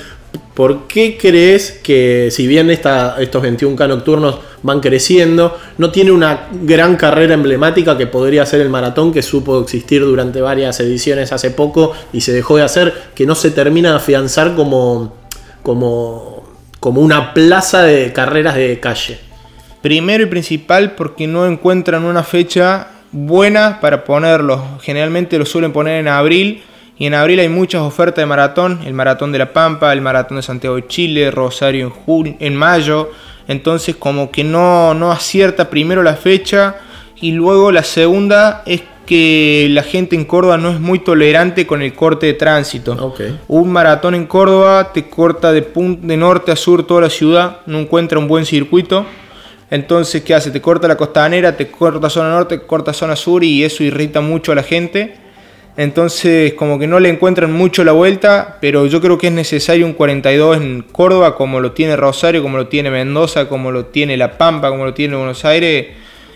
¿por 0.53 0.87
qué 0.87 1.17
crees 1.19 1.79
que 1.83 2.29
si 2.31 2.45
bien 2.45 2.69
esta, 2.69 3.15
estos 3.19 3.43
21K 3.43 3.87
nocturnos 3.87 4.39
van 4.61 4.79
creciendo, 4.79 5.57
no 5.77 5.91
tiene 5.91 6.11
una 6.11 6.47
gran 6.51 6.95
carrera 6.95 7.33
emblemática 7.33 7.97
que 7.97 8.07
podría 8.07 8.45
ser 8.45 8.61
el 8.61 8.69
maratón 8.69 9.11
que 9.11 9.21
supo 9.21 9.59
existir 9.59 10.01
durante 10.01 10.41
varias 10.41 10.79
ediciones 10.79 11.31
hace 11.31 11.49
poco 11.49 11.93
y 12.13 12.21
se 12.21 12.33
dejó 12.33 12.57
de 12.57 12.63
hacer, 12.63 12.93
que 13.15 13.25
no 13.25 13.35
se 13.35 13.51
termina 13.51 13.89
de 13.89 13.95
afianzar 13.95 14.55
como, 14.55 15.15
como, 15.63 16.43
como 16.79 17.01
una 17.01 17.33
plaza 17.33 17.81
de 17.81 18.13
carreras 18.13 18.55
de 18.55 18.79
calle? 18.79 19.19
Primero 19.81 20.23
y 20.23 20.27
principal 20.27 20.91
porque 20.91 21.27
no 21.27 21.45
encuentran 21.47 22.05
una 22.05 22.23
fecha 22.23 22.89
buena 23.11 23.79
para 23.81 24.05
ponerlo. 24.05 24.63
Generalmente 24.81 25.37
lo 25.37 25.45
suelen 25.45 25.73
poner 25.73 25.99
en 25.99 26.07
abril 26.07 26.63
y 27.03 27.07
en 27.07 27.15
abril 27.15 27.41
hay 27.41 27.49
muchas 27.49 27.81
ofertas 27.81 28.21
de 28.21 28.25
maratón, 28.25 28.79
el 28.85 28.93
maratón 28.93 29.33
de 29.33 29.37
La 29.37 29.51
Pampa, 29.51 29.91
el 29.91 29.99
maratón 29.99 30.37
de 30.37 30.41
Santiago 30.41 30.77
de 30.77 30.87
Chile, 30.87 31.31
Rosario 31.31 31.91
en, 32.07 32.37
en 32.39 32.55
mayo. 32.55 33.11
Entonces 33.49 33.97
como 33.97 34.31
que 34.31 34.45
no, 34.45 34.93
no 34.93 35.11
acierta 35.11 35.69
primero 35.69 36.01
la 36.01 36.15
fecha 36.15 36.77
y 37.19 37.33
luego 37.33 37.73
la 37.73 37.83
segunda 37.83 38.63
es 38.65 38.83
que 39.05 39.67
la 39.71 39.83
gente 39.83 40.15
en 40.15 40.23
Córdoba 40.23 40.57
no 40.57 40.69
es 40.69 40.79
muy 40.79 40.99
tolerante 40.99 41.67
con 41.67 41.81
el 41.81 41.93
corte 41.93 42.27
de 42.27 42.35
tránsito. 42.35 43.13
Un 43.49 43.69
maratón 43.69 44.15
en 44.15 44.25
Córdoba 44.25 44.93
te 44.93 45.09
corta 45.09 45.51
de, 45.51 45.67
de 45.75 46.15
norte 46.15 46.53
a 46.53 46.55
sur 46.55 46.87
toda 46.87 47.01
la 47.01 47.09
ciudad, 47.09 47.57
no 47.65 47.79
encuentra 47.79 48.17
un 48.17 48.29
buen 48.29 48.45
circuito. 48.45 49.05
Entonces, 49.69 50.23
¿qué 50.23 50.35
hace? 50.35 50.51
Te 50.51 50.61
corta 50.61 50.87
la 50.87 50.95
costanera, 50.95 51.57
te 51.57 51.69
corta 51.69 52.09
zona 52.09 52.29
norte, 52.29 52.59
te 52.59 52.65
corta 52.65 52.93
zona 52.93 53.17
sur 53.17 53.43
y 53.43 53.65
eso 53.65 53.83
irrita 53.83 54.21
mucho 54.21 54.53
a 54.53 54.55
la 54.55 54.63
gente. 54.63 55.21
Entonces, 55.75 56.53
como 56.53 56.77
que 56.77 56.85
no 56.85 56.99
le 56.99 57.09
encuentran 57.09 57.51
mucho 57.51 57.83
la 57.83 57.93
vuelta, 57.93 58.57
pero 58.61 58.85
yo 58.85 59.01
creo 59.01 59.17
que 59.17 59.27
es 59.27 59.33
necesario 59.33 59.85
un 59.85 59.93
42 59.93 60.57
en 60.57 60.83
Córdoba, 60.83 61.35
como 61.35 61.59
lo 61.59 61.71
tiene 61.71 61.95
Rosario, 61.95 62.43
como 62.43 62.57
lo 62.57 62.67
tiene 62.67 62.91
Mendoza, 62.91 63.49
como 63.49 63.71
lo 63.71 63.87
tiene 63.87 64.15
La 64.15 64.37
Pampa, 64.37 64.69
como 64.69 64.85
lo 64.85 64.93
tiene 64.93 65.15
Buenos 65.15 65.43
Aires, 65.45 65.87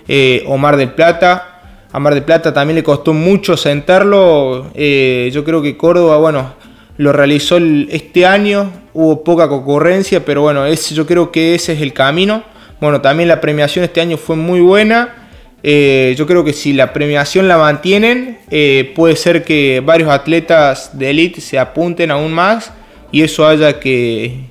eh, 0.08 0.44
o 0.48 0.58
Mar 0.58 0.76
del 0.76 0.90
Plata. 0.90 1.62
A 1.92 2.00
Mar 2.00 2.16
del 2.16 2.24
Plata 2.24 2.52
también 2.52 2.76
le 2.76 2.84
costó 2.84 3.14
mucho 3.14 3.56
sentarlo. 3.58 4.72
Eh, 4.74 5.30
yo 5.32 5.44
creo 5.44 5.62
que 5.62 5.78
Córdoba, 5.78 6.18
bueno, 6.18 6.56
lo 6.98 7.14
realizó 7.14 7.58
este 7.58 8.26
año, 8.26 8.72
hubo 8.94 9.24
poca 9.24 9.48
concurrencia, 9.48 10.26
pero 10.26 10.42
bueno, 10.42 10.66
ese, 10.66 10.96
yo 10.96 11.06
creo 11.06 11.32
que 11.32 11.54
ese 11.54 11.74
es 11.74 11.82
el 11.82 11.94
camino. 11.94 12.44
Bueno, 12.82 13.02
también 13.02 13.30
la 13.30 13.40
premiación 13.40 13.86
este 13.86 14.02
año 14.02 14.18
fue 14.18 14.36
muy 14.36 14.62
buena. 14.62 15.17
Eh, 15.64 16.14
yo 16.18 16.28
creo 16.28 16.44
que 16.44 16.54
si 16.54 16.74
la 16.74 16.94
premiación 16.94 17.48
la 17.48 17.58
mantienen, 17.58 18.40
eh, 18.52 18.94
puede 18.96 19.16
ser 19.16 19.44
que 19.44 19.82
varios 19.84 20.10
atletas 20.10 20.98
de 20.98 21.10
élite 21.10 21.42
se 21.42 21.58
apunten 21.58 22.12
aún 22.12 22.32
más 22.32 22.72
y 23.12 23.24
eso 23.24 23.48
haya 23.48 23.80
que 23.80 24.50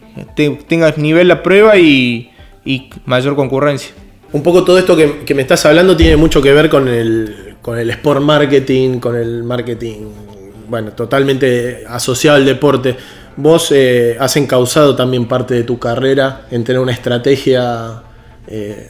tenga 0.67 0.93
nivel 0.97 1.29
la 1.29 1.43
prueba 1.43 1.77
y, 1.77 2.33
mayor 3.05 3.37
concurrencia. 3.37 3.93
Un 4.33 4.43
poco 4.43 4.65
todo 4.65 4.79
esto 4.79 4.97
que, 4.97 5.35
me 5.35 5.43
estás 5.43 5.65
hablando 5.67 5.97
tiene 5.97 6.17
mucho 6.17 6.43
que 6.43 6.53
ver 6.53 6.69
con 6.69 6.89
el, 6.89 7.55
con 7.63 7.79
el 7.79 7.89
sport 7.91 8.21
marketing, 8.21 8.99
con 8.99 9.15
el 9.15 9.45
marketing, 9.45 10.09
bueno, 10.69 10.91
totalmente 10.93 11.85
asociado 11.87 12.37
al 12.37 12.45
deporte. 12.45 12.97
Vos 13.37 13.71
eh, 13.71 14.17
has 14.19 14.37
encauzado 14.37 14.97
también 14.97 15.27
parte 15.29 15.55
de 15.55 15.63
tu 15.63 15.79
carrera 15.79 16.47
en 16.51 16.65
tener 16.65 16.81
una 16.81 16.93
estrategia 16.93 18.03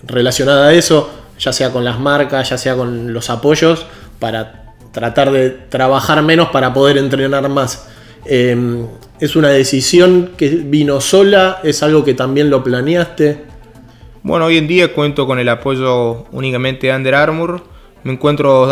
relacionada 0.06 0.68
a 0.68 0.74
eso 0.74 1.25
ya 1.38 1.52
sea 1.52 1.72
con 1.72 1.84
las 1.84 1.98
marcas, 1.98 2.50
ya 2.50 2.58
sea 2.58 2.76
con 2.76 3.12
los 3.12 3.30
apoyos, 3.30 3.86
para 4.18 4.74
tratar 4.92 5.30
de 5.30 5.50
trabajar 5.50 6.22
menos 6.22 6.48
para 6.48 6.72
poder 6.72 6.98
entrenar 6.98 7.48
más. 7.48 7.88
Em, 8.24 8.86
¿Es 9.20 9.34
una 9.36 9.48
decisión 9.48 10.32
que 10.36 10.48
vino 10.48 11.00
sola? 11.00 11.60
¿Es 11.62 11.82
algo 11.82 12.04
que 12.04 12.14
también 12.14 12.50
lo 12.50 12.62
planeaste? 12.62 13.44
Bueno, 14.22 14.46
hoy 14.46 14.58
en 14.58 14.66
día 14.66 14.92
cuento 14.92 15.26
con 15.26 15.38
el 15.38 15.48
apoyo 15.48 16.26
únicamente 16.32 16.88
de 16.88 16.94
Under 16.94 17.14
Armour. 17.14 17.62
Me 18.02 18.12
encuentro 18.12 18.68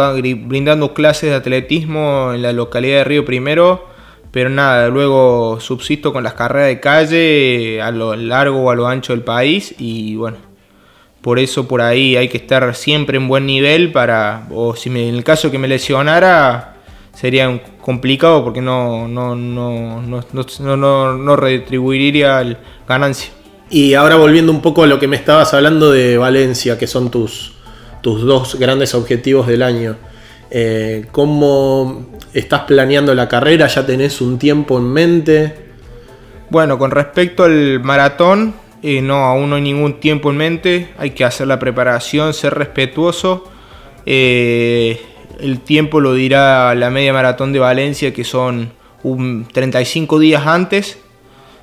brindando 0.47 0.95
clases 0.95 1.31
de 1.31 1.37
atletismo 1.37 2.33
en 2.35 2.43
la 2.43 2.53
localidad 2.53 2.99
de 2.99 3.05
Río 3.05 3.25
Primero, 3.25 3.87
pero 4.31 4.51
nada, 4.51 4.89
luego 4.89 5.61
subsisto 5.61 6.13
con 6.13 6.25
las 6.25 6.35
carreras 6.35 6.69
de 6.69 6.81
calle 6.81 7.81
a 7.81 7.91
lo 7.91 8.17
largo 8.17 8.65
o 8.65 8.71
a 8.71 8.75
lo 8.75 8.87
ancho 8.87 9.13
del 9.13 9.23
país 9.23 9.75
y 9.79 10.17
bueno, 10.17 10.37
por 11.25 11.39
eso 11.39 11.67
por 11.67 11.81
ahí 11.81 12.17
hay 12.19 12.29
que 12.29 12.37
estar 12.37 12.75
siempre 12.75 13.17
en 13.17 13.29
buen 13.29 13.47
nivel 13.47 13.93
para, 13.93 14.47
o 14.51 14.77
si 14.77 14.91
en 14.91 14.99
el 14.99 15.25
caso 15.25 15.51
que 15.51 15.59
me 15.59 15.67
lesionara, 15.67 16.75
sería 17.15 17.63
complicado 17.81 18.45
porque 18.45 18.61
no, 18.61 19.09
no, 19.09 19.35
no, 19.35 20.03
no, 20.03 21.17
no, 21.17 21.37
retribuiría 21.37 22.43
el 22.43 22.59
ganancia. 22.87 23.31
Y 23.71 23.95
ahora 23.95 24.17
volviendo 24.17 24.53
un 24.53 24.61
poco 24.61 24.83
a 24.83 24.87
lo 24.87 24.99
que 24.99 25.09
me 25.09 25.17
estabas 25.17 25.55
hablando 25.55 25.91
de 25.91 26.19
Valencia, 26.19 26.77
que 26.77 26.87
son 26.87 27.11
tus, 27.11 27.55
tus 28.03 28.21
dos 28.21 28.57
grandes 28.57 28.95
objetivos 28.95 29.47
del 29.47 29.63
año. 29.63 29.97
Eh, 30.51 31.07
¿Cómo 31.11 32.19
estás 32.35 32.65
planeando 32.65 33.15
la 33.15 33.29
carrera? 33.29 33.67
¿Ya 33.67 33.87
tenés 33.87 34.21
un 34.21 34.39
tiempo 34.39 34.77
en 34.77 34.93
mente? 34.93 35.69
Bueno, 36.51 36.79
con 36.79 36.91
respecto 36.91 37.45
al 37.45 37.81
maratón, 37.81 38.57
no, 39.03 39.25
aún 39.25 39.49
no 39.49 39.57
hay 39.57 39.63
ningún 39.63 39.95
tiempo 39.95 40.31
en 40.31 40.37
mente, 40.37 40.89
hay 40.99 41.11
que 41.11 41.25
hacer 41.25 41.47
la 41.47 41.59
preparación, 41.59 42.35
ser 42.35 42.55
respetuoso. 42.55 43.51
Eh, 44.05 45.01
el 45.41 45.61
tiempo 45.61 46.01
lo 46.01 46.13
dirá 46.13 46.75
la 46.75 46.91
media 46.91 47.13
maratón 47.13 47.53
de 47.53 47.61
Valencia, 47.61 48.13
que 48.13 48.25
son 48.25 48.73
35 49.53 50.19
días 50.19 50.47
antes. 50.47 50.99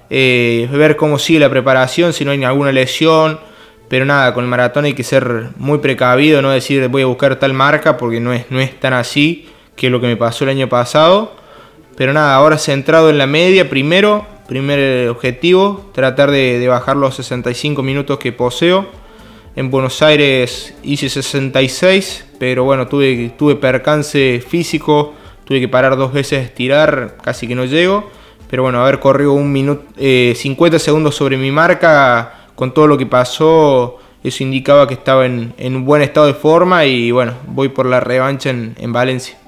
Eh, 0.10 0.68
ver 0.72 0.98
cómo 0.98 1.20
sigue 1.20 1.40
la 1.40 1.50
preparación, 1.50 2.12
si 2.12 2.26
no 2.26 2.32
hay 2.32 2.44
alguna 2.44 2.72
lesión. 2.72 3.40
Pero 3.88 4.06
nada, 4.06 4.34
con 4.34 4.44
el 4.44 4.50
maratón 4.50 4.86
hay 4.86 4.94
que 4.94 5.04
ser 5.04 5.50
muy 5.58 5.80
precavido, 5.80 6.42
no 6.42 6.50
decir 6.50 6.88
voy 6.88 7.02
a 7.02 7.08
buscar 7.08 7.36
tal 7.36 7.54
marca, 7.54 7.98
porque 7.98 8.20
no 8.20 8.32
es, 8.34 8.50
no 8.50 8.60
es 8.60 8.80
tan 8.80 8.94
así 8.94 9.50
que 9.76 9.90
lo 9.90 10.00
que 10.00 10.08
me 10.08 10.18
pasó 10.18 10.46
el 10.46 10.50
año 10.50 10.70
pasado. 10.70 11.36
Pero 11.98 12.14
nada, 12.14 12.34
ahora 12.36 12.58
centrado 12.58 13.10
en 13.10 13.18
la 13.18 13.28
media 13.28 13.70
primero, 13.70 14.26
Primer 14.52 15.08
objetivo, 15.08 15.90
tratar 15.94 16.30
de, 16.30 16.68
bajar 16.68 16.98
los 16.98 17.16
65 17.16 17.82
minutos 17.84 18.20
que 18.20 18.34
poseo. 18.34 18.86
En 19.56 19.72
Buenos 19.72 20.02
Aires 20.02 20.74
hice 20.84 21.08
66, 21.08 22.26
pero 22.38 22.66
bueno, 22.66 22.86
tuve, 22.90 23.32
tuve 23.38 23.56
percance 23.56 24.44
físico, 24.46 25.14
tuve 25.46 25.62
que 25.62 25.70
parar 25.70 25.96
dos 25.96 26.12
veces 26.12 26.44
estirar, 26.44 27.16
casi 27.24 27.48
que 27.48 27.56
no 27.56 27.64
llego. 27.64 28.10
Pero 28.50 28.64
bueno, 28.64 28.82
haber 28.82 29.00
corrido 29.00 29.32
un 29.32 29.54
minuto, 29.54 29.86
50 29.98 30.80
segundos 30.80 31.16
sobre 31.16 31.38
mi 31.38 31.50
marca, 31.50 32.50
con 32.54 32.74
todo 32.74 32.88
lo 32.88 32.98
que 32.98 33.06
pasó, 33.06 34.00
eso 34.22 34.44
indicaba 34.44 34.86
que 34.86 34.96
estaba 34.96 35.26
en, 35.26 35.54
un 35.58 35.86
buen 35.86 36.02
estado 36.02 36.28
de 36.28 36.34
forma 36.34 36.84
y 36.84 37.12
bueno, 37.12 37.36
voy 37.48 37.70
por 37.70 37.86
la 37.86 38.02
revancha 38.02 38.50
en, 38.50 38.76
en 38.78 38.92
Valencia. 38.92 39.41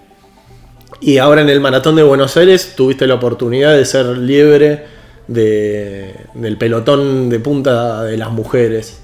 Y 1.06 1.18
ahora 1.18 1.42
en 1.42 1.50
el 1.50 1.60
Maratón 1.60 1.98
de 1.98 2.04
Buenos 2.04 2.38
Aires 2.38 2.76
tuviste 2.78 3.08
la 3.08 3.16
oportunidad 3.16 3.76
de 3.76 3.84
ser 3.84 4.06
libre 4.18 4.86
del 5.28 6.58
pelotón 6.58 7.30
de 7.30 7.42
punta 7.42 8.04
de 8.04 8.16
las 8.16 8.32
mujeres. 8.32 9.02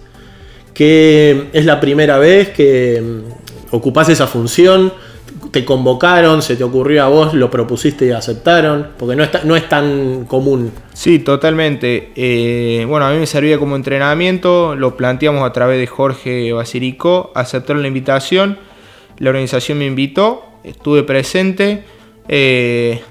Que 0.73 1.49
es 1.51 1.65
la 1.65 1.81
primera 1.81 2.17
vez 2.17 2.51
que 2.51 3.01
mm, 3.01 3.75
ocupás 3.75 4.07
esa 4.07 4.27
función, 4.27 4.93
te 5.51 5.65
convocaron, 5.65 6.41
se 6.41 6.55
te 6.55 6.63
ocurrió 6.63 7.03
a 7.03 7.09
vos, 7.09 7.33
lo 7.33 7.51
propusiste 7.51 8.05
y 8.05 8.11
aceptaron, 8.11 8.91
porque 8.97 9.17
no 9.17 9.23
es, 9.25 9.43
no 9.43 9.57
es 9.57 9.67
tan 9.67 10.23
común. 10.23 10.71
Sí, 10.93 11.19
totalmente. 11.19 12.13
Eh, 12.15 12.85
bueno, 12.87 13.07
a 13.07 13.11
mí 13.11 13.19
me 13.19 13.27
servía 13.27 13.59
como 13.59 13.75
entrenamiento, 13.75 14.73
lo 14.77 14.95
planteamos 14.95 15.45
a 15.45 15.51
través 15.51 15.77
de 15.77 15.87
Jorge 15.87 16.53
Basirico, 16.53 17.33
aceptaron 17.35 17.81
la 17.81 17.89
invitación, 17.89 18.57
la 19.17 19.31
organización 19.31 19.79
me 19.79 19.85
invitó, 19.85 20.48
estuve 20.63 21.03
presente. 21.03 21.83
Eh, 22.27 23.01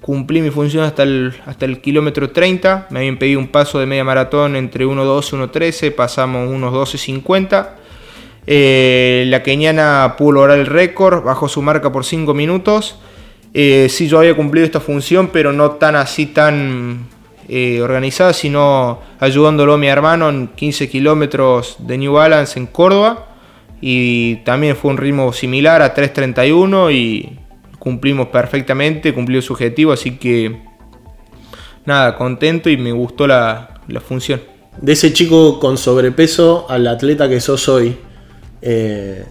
cumplí 0.00 0.40
mi 0.40 0.50
función 0.50 0.84
hasta 0.84 1.02
el, 1.02 1.32
hasta 1.46 1.64
el 1.64 1.80
kilómetro 1.80 2.30
30. 2.30 2.88
Me 2.90 3.00
habían 3.00 3.18
pedido 3.18 3.40
un 3.40 3.48
paso 3.48 3.78
de 3.78 3.86
media 3.86 4.04
maratón 4.04 4.56
entre 4.56 4.86
1.12 4.86 5.32
y 5.32 5.90
1.13, 5.90 5.94
pasamos 5.94 6.48
unos 6.50 6.72
12.50. 6.72 7.68
Eh, 8.46 9.24
la 9.28 9.42
keniana 9.42 10.14
pudo 10.18 10.32
lograr 10.32 10.58
el 10.58 10.66
récord, 10.66 11.24
bajó 11.24 11.48
su 11.48 11.62
marca 11.62 11.92
por 11.92 12.04
5 12.04 12.34
minutos. 12.34 12.98
Eh, 13.54 13.86
sí, 13.88 14.08
yo 14.08 14.18
había 14.18 14.34
cumplido 14.34 14.66
esta 14.66 14.80
función, 14.80 15.28
pero 15.32 15.52
no 15.52 15.72
tan 15.72 15.96
así, 15.96 16.26
tan 16.26 17.06
eh, 17.48 17.80
organizada, 17.80 18.32
sino 18.32 19.00
ayudándolo 19.20 19.74
a 19.74 19.78
mi 19.78 19.86
hermano 19.86 20.28
en 20.28 20.48
15 20.48 20.88
kilómetros 20.88 21.76
de 21.78 21.98
New 21.98 22.14
Balance 22.14 22.58
en 22.58 22.66
Córdoba. 22.66 23.28
Y 23.80 24.36
también 24.44 24.76
fue 24.76 24.90
un 24.90 24.96
ritmo 24.96 25.32
similar 25.32 25.82
a 25.82 25.94
3.31 25.94 26.92
y 26.92 27.38
cumplimos 27.84 28.28
perfectamente, 28.28 29.12
cumplió 29.12 29.42
su 29.42 29.52
objetivo, 29.52 29.92
así 29.92 30.16
que 30.16 30.56
nada, 31.84 32.16
contento 32.16 32.70
y 32.70 32.78
me 32.78 32.92
gustó 32.92 33.26
la, 33.26 33.80
función. 34.06 34.40
De 34.80 34.92
ese 34.92 35.12
chico 35.12 35.60
con 35.60 35.76
sobrepeso 35.76 36.66
al 36.70 36.86
atleta 36.86 37.28
que 37.28 37.40
sos 37.40 37.68
hoy, 37.68 37.96
eh, 38.62 39.24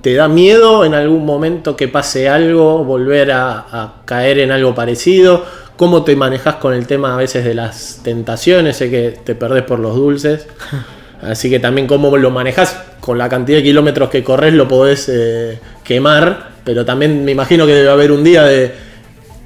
¿te 0.00 0.14
da 0.14 0.28
miedo 0.28 0.84
en 0.84 0.94
algún 0.94 1.26
momento 1.26 1.76
que 1.76 1.88
pase 1.88 2.28
algo, 2.28 2.84
volver 2.84 3.32
a, 3.32 4.02
caer 4.04 4.38
en 4.38 4.52
algo 4.52 4.72
parecido? 4.74 5.44
¿Cómo 5.76 6.04
te 6.04 6.14
manejas 6.14 6.54
con 6.54 6.72
el 6.72 6.86
tema 6.86 7.14
a 7.14 7.16
veces 7.16 7.44
de 7.44 7.54
las 7.54 8.00
tentaciones? 8.04 8.76
Sé 8.76 8.90
que 8.90 9.10
te 9.10 9.34
perdés 9.34 9.64
por 9.64 9.80
los 9.80 9.96
dulces. 9.96 10.46
Así 11.22 11.48
que 11.50 11.58
también 11.58 11.86
cómo 11.86 12.16
lo 12.16 12.30
manejas 12.30 12.82
con 13.00 13.18
la 13.18 13.28
cantidad 13.28 13.58
de 13.58 13.64
kilómetros 13.64 14.10
que 14.10 14.22
corres 14.22 14.52
lo 14.52 14.68
podés 14.68 15.08
eh, 15.08 15.58
quemar 15.82 16.56
pero 16.66 16.84
también 16.84 17.24
me 17.24 17.30
imagino 17.30 17.64
que 17.64 17.72
debe 17.72 17.90
haber 17.90 18.10
un 18.10 18.24
día 18.24 18.42
de 18.42 18.72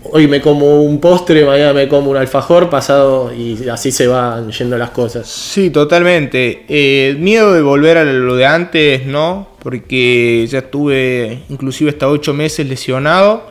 hoy 0.05 0.27
me 0.27 0.41
como 0.41 0.81
un 0.81 1.03
postre, 1.03 1.45
mañana 1.45 1.75
me 1.75 1.87
como 1.87 2.11
un 2.11 2.17
alfajor, 2.17 2.71
pasado 2.71 3.31
y 3.31 3.69
así 3.69 3.93
se 3.93 4.07
van 4.07 4.51
yendo 4.51 4.79
las 4.79 4.89
cosas. 4.89 5.29
Sí, 5.29 5.69
totalmente. 5.69 6.65
Eh, 6.67 7.15
miedo 7.19 7.53
de 7.53 7.61
volver 7.61 7.99
a 7.99 8.05
lo 8.05 8.37
de 8.37 8.47
antes, 8.47 9.05
¿no? 9.05 9.51
Porque 9.63 10.47
ya 10.49 10.61
estuve 10.61 11.43
inclusive 11.51 11.91
hasta 11.91 12.09
ocho 12.09 12.33
meses 12.33 12.67
lesionado. 12.67 13.51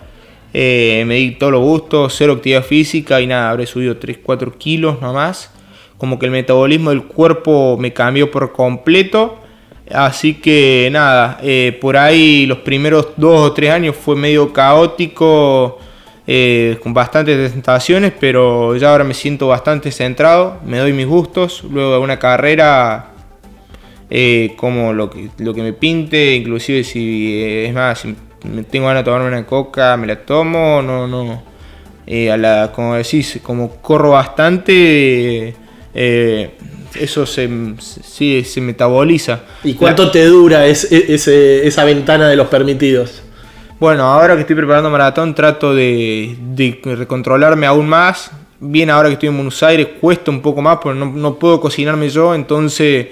Eh, 0.51 1.03
me 1.05 1.15
di 1.17 1.35
todos 1.35 1.51
los 1.51 1.61
gustos, 1.61 2.15
cero 2.17 2.33
actividad 2.33 2.63
física 2.63 3.21
y 3.21 3.27
nada, 3.27 3.51
habré 3.51 3.67
subido 3.67 3.97
3, 3.97 4.17
4 4.23 4.57
kilos 4.57 4.99
nomás. 4.99 5.51
Como 5.99 6.17
que 6.17 6.25
el 6.25 6.31
metabolismo 6.31 6.89
del 6.89 7.03
cuerpo 7.03 7.77
me 7.77 7.93
cambió 7.93 8.31
por 8.31 8.51
completo. 8.51 9.37
Así 9.91 10.35
que 10.35 10.89
nada, 10.91 11.39
eh, 11.41 11.77
por 11.81 11.97
ahí 11.97 12.45
los 12.45 12.59
primeros 12.59 13.09
dos 13.17 13.49
o 13.49 13.53
tres 13.53 13.71
años 13.71 13.95
fue 13.95 14.15
medio 14.15 14.53
caótico, 14.53 15.79
eh, 16.27 16.77
con 16.83 16.93
bastantes 16.93 17.51
tentaciones, 17.51 18.13
pero 18.19 18.75
ya 18.75 18.91
ahora 18.91 19.03
me 19.03 19.15
siento 19.15 19.47
bastante 19.47 19.91
centrado, 19.91 20.59
me 20.63 20.77
doy 20.77 20.93
mis 20.93 21.07
gustos. 21.07 21.63
Luego 21.63 21.93
de 21.93 21.97
una 21.99 22.19
carrera 22.19 23.13
eh, 24.11 24.53
como 24.57 24.93
lo 24.93 25.09
que, 25.09 25.29
lo 25.39 25.55
que 25.55 25.63
me 25.63 25.73
pinte, 25.73 26.35
inclusive 26.35 26.83
si 26.83 27.43
es 27.43 27.73
más, 27.73 27.99
si 27.99 28.15
tengo 28.69 28.87
ganas 28.87 29.03
de 29.03 29.05
tomarme 29.05 29.27
una 29.27 29.45
coca, 29.47 29.97
me 29.97 30.05
la 30.05 30.17
tomo, 30.17 30.83
no, 30.83 31.07
no. 31.07 31.41
a 32.07 32.71
como 32.73 32.93
decís, 32.93 33.39
como 33.41 33.77
corro 33.81 34.11
bastante, 34.11 35.55
eso 35.93 37.25
se, 37.25 37.49
se 38.43 38.61
metaboliza. 38.61 39.41
¿Y 39.63 39.73
cuánto 39.73 40.11
te 40.11 40.25
dura 40.25 40.67
e, 40.67 40.71
esa 40.71 41.83
ventana 41.85 42.27
de 42.29 42.35
los 42.35 42.47
permitidos? 42.47 43.23
Bueno, 43.79 44.03
ahora 44.03 44.35
que 44.35 44.41
estoy 44.41 44.57
preparando 44.57 44.89
maratón 44.89 45.33
trato 45.33 45.73
de, 45.73 46.35
de 46.39 47.07
controlarme 47.07 47.65
aún 47.65 47.87
más. 47.87 48.31
Bien, 48.59 48.89
ahora 48.89 49.07
que 49.07 49.13
estoy 49.13 49.29
en 49.29 49.35
Buenos 49.35 49.63
Aires 49.63 49.87
cuesta 50.01 50.31
un 50.31 50.41
poco 50.41 50.61
más 50.61 50.79
porque 50.81 50.99
no, 50.99 51.35
puedo 51.35 51.61
cocinarme 51.61 52.09
yo, 52.09 52.35
entonces 52.35 53.07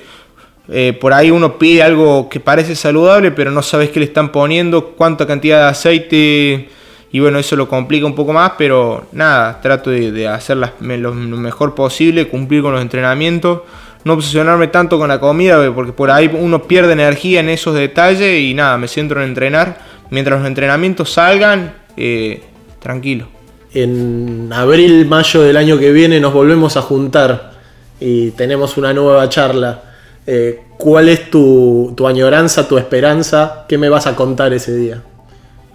eh, 0.67 0.91
por 0.99 1.13
ahí 1.13 1.31
uno 1.31 1.57
pide 1.57 1.83
algo 1.83 2.27
que 2.27 2.41
parece 2.41 2.75
saludable, 2.75 3.31
pero 3.31 3.49
no 3.49 3.61
sabes 3.61 3.89
qué 3.89 4.01
le 4.01 4.07
están 4.07 4.33
poniendo, 4.33 4.89
cuánta 4.89 5.25
cantidad 5.25 5.61
de 5.61 5.69
aceite, 5.69 6.69
y 7.17 7.19
bueno, 7.19 7.39
eso 7.39 7.55
lo 7.55 7.67
complica 7.67 8.05
un 8.05 8.13
poco 8.13 8.31
más, 8.31 8.51
pero 8.59 9.07
nada, 9.11 9.59
trato 9.59 9.89
de, 9.89 10.11
de 10.11 10.27
hacer 10.27 10.55
lo, 10.55 11.13
mejor 11.15 11.73
posible, 11.73 12.27
cumplir 12.27 12.61
con 12.61 12.73
los 12.73 12.81
entrenamientos, 12.83 13.61
no 14.03 14.13
obsesionarme 14.13 14.67
tanto 14.67 14.99
con 14.99 15.07
la 15.09 15.19
comida, 15.19 15.73
porque 15.73 15.93
por 15.93 16.11
ahí 16.11 16.29
uno 16.31 16.61
pierde 16.67 16.93
energía 16.93 17.39
en 17.39 17.49
esos 17.49 17.73
detalles 17.73 18.39
y 18.39 18.53
nada, 18.53 18.77
me 18.77 18.87
centro 18.87 19.19
en 19.23 19.29
entrenar. 19.29 19.79
Mientras 20.11 20.37
los 20.37 20.47
entrenamientos 20.47 21.09
salgan, 21.11 21.73
eh, 21.97 22.43
tranquilo. 22.77 23.25
En 23.73 24.53
abril, 24.53 25.07
mayo 25.07 25.41
del 25.41 25.57
año 25.57 25.79
que 25.79 25.91
viene 25.91 26.19
nos 26.19 26.33
volvemos 26.33 26.77
a 26.77 26.83
juntar 26.83 27.53
y 27.99 28.29
tenemos 28.29 28.77
una 28.77 28.93
nueva 28.93 29.27
charla. 29.27 29.81
Eh, 30.27 30.61
¿Cuál 30.77 31.09
es 31.09 31.31
tu, 31.31 31.95
tu 31.97 32.05
añoranza, 32.05 32.67
tu 32.67 32.77
esperanza? 32.77 33.65
¿Qué 33.67 33.79
me 33.79 33.89
vas 33.89 34.05
a 34.05 34.15
contar 34.15 34.53
ese 34.53 34.75
día? 34.75 35.01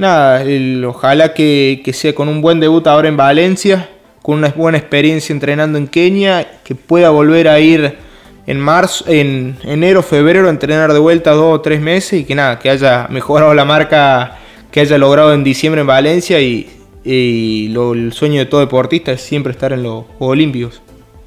Nada, 0.02 0.44
ojalá 0.86 1.32
que, 1.32 1.82
sea 1.94 2.14
con 2.14 2.28
un 2.28 2.42
buen 2.42 2.60
debut 2.60 2.86
ahora 2.86 3.08
en 3.08 3.16
Valencia, 3.16 3.88
con 4.20 4.38
una 4.38 4.48
buena 4.48 4.76
experiencia 4.76 5.32
entrenando 5.32 5.78
en 5.78 5.88
Kenia, 5.88 6.60
que 6.62 6.74
pueda 6.74 7.10
volver 7.10 7.48
a 7.48 7.58
ir 7.58 7.96
en 8.46 8.60
marzo, 8.60 9.04
en 9.08 9.56
enero, 9.64 10.02
febrero, 10.02 10.48
a 10.48 10.50
entrenar 10.50 10.92
de 10.92 10.98
vuelta 10.98 11.30
dos 11.30 11.54
o 11.54 11.60
tres 11.60 11.80
meses 11.80 12.20
y 12.20 12.24
que 12.24 12.34
nada, 12.34 12.58
que 12.58 12.68
haya 12.68 13.06
mejorado 13.08 13.54
la 13.54 13.64
marca 13.64 14.38
que 14.70 14.80
haya 14.80 14.98
logrado 14.98 15.32
en 15.32 15.44
diciembre 15.44 15.82
en 15.82 15.86
Valencia 15.86 16.40
y, 16.40 16.78
el 17.04 18.12
sueño 18.12 18.38
de 18.38 18.46
todo 18.46 18.60
deportista 18.60 19.10
es 19.10 19.20
siempre 19.22 19.52
estar 19.52 19.72
en 19.72 19.82
los 19.82 20.04
Juegos 20.18 20.34
Olímpicos. 20.34 20.82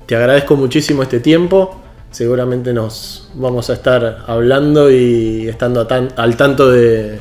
Te 0.06 0.16
agradezco 0.16 0.56
muchísimo 0.56 1.04
este 1.04 1.20
tiempo. 1.20 1.82
Seguramente 2.12 2.72
nos 2.72 3.30
vamos 3.34 3.70
a 3.70 3.74
estar 3.74 4.24
hablando 4.26 4.90
y 4.90 5.50
estando 5.50 5.86
al 6.16 6.38
tanto 6.38 6.72
de, 6.72 7.20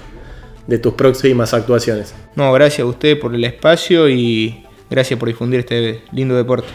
de 0.66 0.78
tus 0.78 0.94
próximas 0.94 1.54
actuaciones. 1.54 2.14
No, 2.36 2.52
gracias 2.52 2.80
a 2.80 2.86
usted 2.86 3.18
por 3.18 3.34
el 3.34 3.44
espacio 3.44 4.08
y 4.08 4.64
gracias 4.90 5.18
por 5.18 5.28
difundir 5.28 5.60
este 5.60 6.02
lindo 6.12 6.34
deporte. 6.34 6.68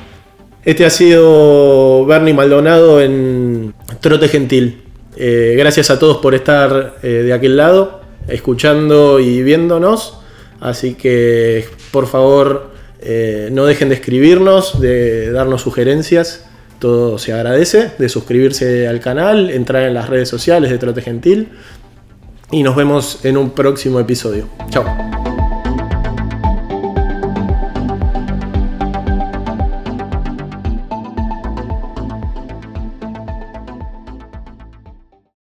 Este 0.64 0.86
ha 0.86 0.90
sido 0.90 2.06
Bernie 2.06 2.34
Maldonado 2.34 3.02
en 3.02 3.74
Trote 4.02 4.28
Gentil. 4.28 4.84
Eh, 5.16 5.56
gracias 5.58 5.90
a 5.90 5.98
todos 5.98 6.18
por 6.18 6.36
estar 6.36 6.98
eh, 7.02 7.08
de 7.08 7.34
aquel 7.34 7.58
lado, 7.58 8.02
escuchando 8.28 9.20
y 9.20 9.42
viéndonos. 9.42 10.20
Así 10.60 10.96
que 10.96 11.66
por 11.92 12.08
favor 12.08 12.72
eh, 13.02 13.50
no 13.52 13.66
dejen 13.66 13.90
de 13.90 13.96
escribirnos, 13.96 14.80
de 14.82 15.32
darnos 15.32 15.62
sugerencias. 15.62 16.46
Todo 16.80 17.18
se 17.18 17.34
agradece, 17.34 17.92
de 17.98 18.10
suscribirse 18.10 18.88
al 18.88 19.00
canal, 19.00 19.50
entrar 19.50 19.84
en 19.84 19.94
las 19.94 20.10
redes 20.10 20.30
sociales 20.30 20.70
de 20.70 20.78
Trote 20.78 21.02
Gentil 21.02 21.50
y 22.52 22.64
nos 22.64 22.76
vemos 22.76 23.24
en 23.24 23.38
un 23.38 23.52
próximo 23.52 24.00
episodio. 24.00 24.48
Chao. 24.70 25.29